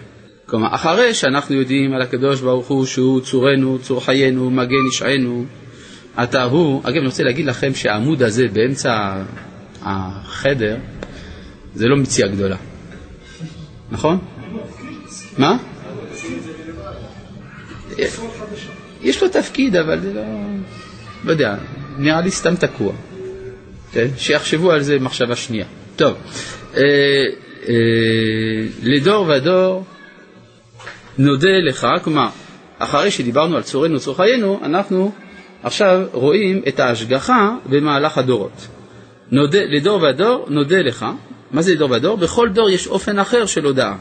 [0.45, 5.45] כלומר, אחרי שאנחנו יודעים על הקדוש ברוך הוא שהוא צורנו, צור חיינו, מגן ישענו,
[6.23, 9.23] אתה הוא, אגב אני רוצה להגיד לכם שהעמוד הזה באמצע
[9.81, 10.77] החדר
[11.75, 12.57] זה לא מציאה גדולה,
[13.91, 14.19] נכון?
[15.37, 15.57] מה?
[19.01, 20.21] יש לו תפקיד, אבל זה לא...
[21.23, 21.55] לא יודע,
[21.97, 22.93] נראה לי סתם תקוע.
[23.93, 24.07] כן?
[24.17, 25.65] שיחשבו על זה מחשבה שנייה.
[25.95, 26.13] טוב,
[26.75, 26.81] אה,
[27.69, 27.73] אה,
[28.83, 29.83] לדור ודור
[31.17, 32.27] נודה לך, כלומר,
[32.77, 35.11] אחרי שדיברנו על צורנו צור חיינו, אנחנו
[35.63, 38.67] עכשיו רואים את ההשגחה במהלך הדורות.
[39.31, 41.05] נודה, לדור ודור נודה לך,
[41.51, 42.17] מה זה לדור ודור?
[42.17, 43.95] בכל דור יש אופן אחר של הודעה.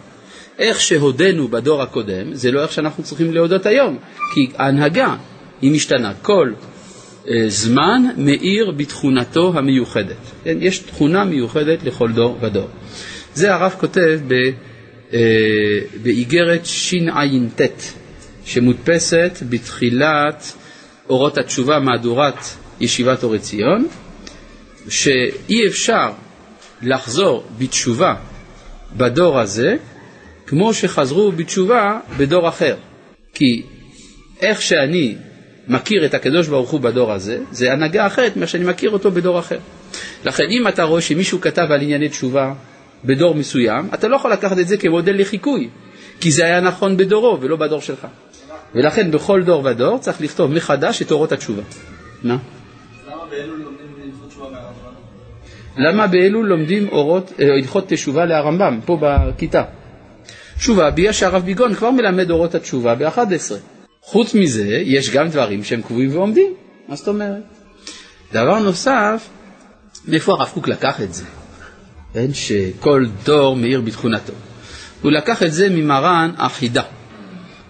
[0.58, 3.98] איך שהודינו בדור הקודם, זה לא איך שאנחנו צריכים להודות היום,
[4.34, 5.14] כי ההנהגה
[5.62, 6.12] היא משתנה.
[6.22, 6.52] כל
[7.48, 10.16] זמן מאיר בתכונתו המיוחדת.
[10.44, 10.56] כן?
[10.60, 12.68] יש תכונה מיוחדת לכל דור ודור.
[13.34, 14.34] זה הרב כותב ב...
[15.14, 17.60] אה, באיגרת שע"ט,
[18.44, 20.52] שמודפסת בתחילת
[21.08, 22.38] אורות התשובה, מהדורת
[22.80, 23.86] ישיבת אורי ציון,
[24.88, 26.12] שאי אפשר
[26.82, 28.14] לחזור בתשובה
[28.96, 29.76] בדור הזה
[30.46, 32.76] כמו שחזרו בתשובה בדור אחר.
[33.34, 33.62] כי
[34.40, 35.16] איך שאני
[35.68, 39.38] מכיר את הקדוש ברוך הוא בדור הזה, זה הנהגה אחרת ממה שאני מכיר אותו בדור
[39.38, 39.58] אחר.
[40.24, 42.54] לכן אם אתה רואה שמישהו כתב על ענייני תשובה
[43.04, 45.68] בדור מסוים, אתה לא יכול לקחת את זה כמודל לחיקוי,
[46.20, 48.06] כי זה היה נכון בדורו ולא בדור שלך.
[48.74, 51.62] ולכן בכל דור ודור צריך לכתוב מחדש את אורות התשובה.
[52.22, 52.36] מה?
[55.76, 59.62] למה באלול לומדים אורות, אה, הלכות תשובה להרמב"ם, פה בכיתה?
[60.58, 63.71] תשובה, בגלל שהרב ביגון כבר מלמד אורות התשובה ב-11.
[64.04, 66.54] חוץ מזה, יש גם דברים שהם קבועים ועומדים.
[66.88, 67.42] מה זאת אומרת?
[68.32, 69.28] דבר נוסף,
[70.08, 71.24] מאיפה הרב קוק לקח את זה?
[72.14, 74.32] כן, שכל דור מאיר בתכונתו.
[75.02, 76.82] הוא לקח את זה ממרן החידה.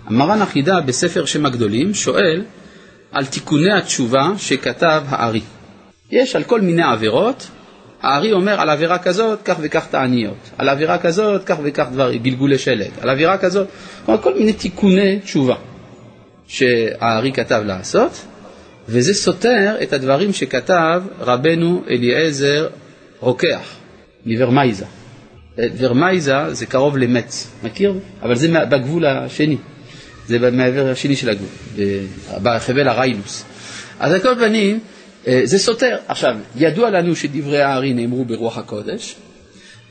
[0.07, 2.45] המרן החידה בספר שם הגדולים שואל
[3.13, 5.43] על תיקוני התשובה שכתב הארי.
[6.11, 7.49] יש על כל מיני עבירות,
[8.03, 12.59] הארי אומר על עבירה כזאת כך וכך תעניות, על עבירה כזאת כך וכך דברים, גלגולי
[12.59, 13.69] שלט, על עבירה כזאת,
[14.05, 15.57] כל מיני תיקוני תשובה
[16.47, 18.25] שהארי כתב לעשות,
[18.89, 22.69] וזה סותר את הדברים שכתב רבנו אליעזר
[23.21, 23.77] רוקח.
[24.27, 24.85] מוורמייזה.
[25.59, 27.95] ורמייזה זה קרוב למץ, מכיר?
[28.23, 29.57] אבל זה בגבול השני,
[30.27, 31.49] זה מהעבר השני של הגבול,
[32.43, 33.45] בחבל הריינוס.
[34.01, 34.79] אז על כל פנים,
[35.27, 35.97] אה, זה סותר.
[36.09, 39.17] עכשיו, ידוע לנו שדברי הארי נאמרו ברוח הקודש,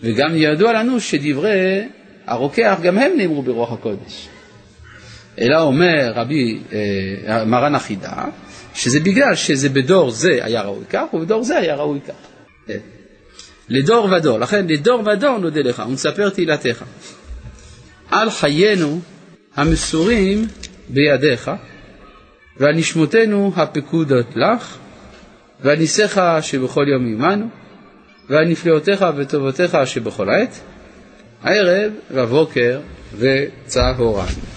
[0.04, 1.88] וגם ידוע לנו שדברי
[2.28, 4.28] הרוקח גם הם נאמרו ברוח הקודש.
[5.40, 8.26] אלא אומר רבי אה, מרן החידה,
[8.74, 12.14] שזה בגלל שזה בדור זה היה ראוי כך, ובדור זה היה ראוי כך.
[12.70, 12.76] אה.
[13.70, 14.40] לדור ודור.
[14.40, 16.84] לכן לדור ודור נודה לך ונספר תהילתך.
[18.12, 19.00] על חיינו
[19.56, 20.48] המסורים
[20.90, 21.52] בידיך
[22.58, 24.78] ועל נשמותינו הפקודות לך
[25.62, 27.48] והניסיך שבכל יום עמנו,
[28.30, 30.60] והנפלאותיך וטובותיך שבכל עת,
[31.44, 32.80] ערב ובוקר
[33.18, 34.51] וצהריים.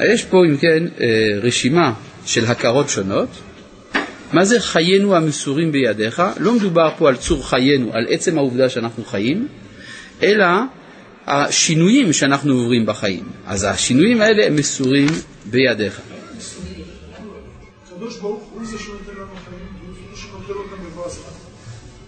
[0.00, 1.06] יש פה אם כן אה,
[1.42, 1.92] רשימה
[2.26, 3.28] של הכרות שונות.
[4.32, 6.22] מה זה חיינו המסורים בידיך?
[6.38, 9.48] לא מדובר פה על צור חיינו, על עצם העובדה שאנחנו חיים,
[10.22, 10.46] אלא
[11.26, 13.24] השינויים שאנחנו עוברים בחיים.
[13.46, 15.08] אז השינויים האלה הם מסורים
[15.44, 16.00] בידיך.
[17.86, 21.24] הקדוש ברוך הוא זה שנותן לנו חיים, והוא זה שנותן אותם בבוא הזמן.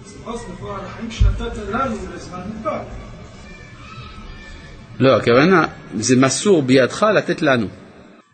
[0.06, 3.07] אז בבוא הזמן, החיים שנתת לנו לזמן מוגבל.
[5.00, 7.66] לא, הכוונה, זה מסור בידך לתת לנו.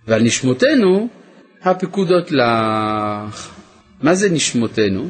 [0.08, 1.08] ועל נשמותינו,
[1.62, 3.50] הפקודות לך.
[4.02, 5.08] מה זה נשמותינו?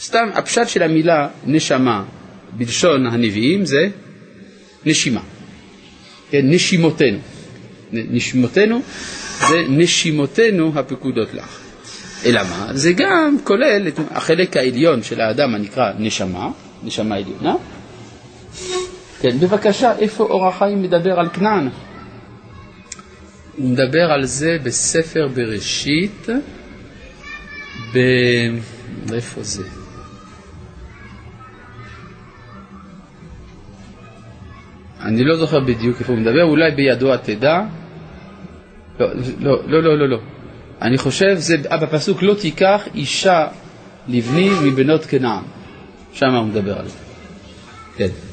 [0.00, 2.04] סתם, הפשט של המילה נשמה
[2.56, 3.88] בלשון הנביאים זה
[4.86, 5.20] נשימה.
[6.30, 7.18] כן, נשימותינו.
[7.92, 8.82] נשימותינו
[9.48, 11.58] זה נשימותינו הפקודות לך.
[12.24, 12.68] אלא מה?
[12.72, 16.50] זה גם כולל את החלק העליון של האדם הנקרא נשמה,
[16.82, 17.54] נשמה עליונה.
[19.22, 21.68] כן, בבקשה, איפה אור החיים מדבר על כנען?
[23.56, 26.28] הוא מדבר על זה בספר בראשית,
[27.94, 27.98] ב...
[29.12, 29.62] איפה זה?
[35.00, 37.60] אני לא זוכר בדיוק איפה הוא מדבר, אולי בידוע תדע.
[39.00, 39.08] לא,
[39.40, 40.08] לא, לא, לא, לא.
[40.08, 40.18] לא.
[40.82, 43.46] אני חושב, זה אה, בפסוק לא תיקח אישה
[44.08, 45.42] לבני מבנות כנען.
[46.12, 46.98] שם הוא מדבר על זה.
[47.96, 48.31] כן.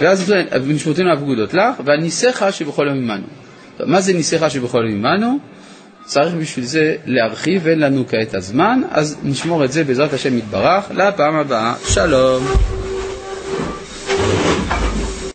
[0.00, 0.32] ואז
[0.66, 3.26] ונשמותינו הפקודות לך, ועל ניסיך שבכל יום עמנו.
[3.86, 5.38] מה זה ניסיך שבכל יום עמנו?
[6.04, 10.90] צריך בשביל זה להרחיב, ואין לנו כעת הזמן, אז נשמור את זה בעזרת השם יתברך
[10.90, 11.74] לפעם הבאה.
[11.88, 12.85] שלום.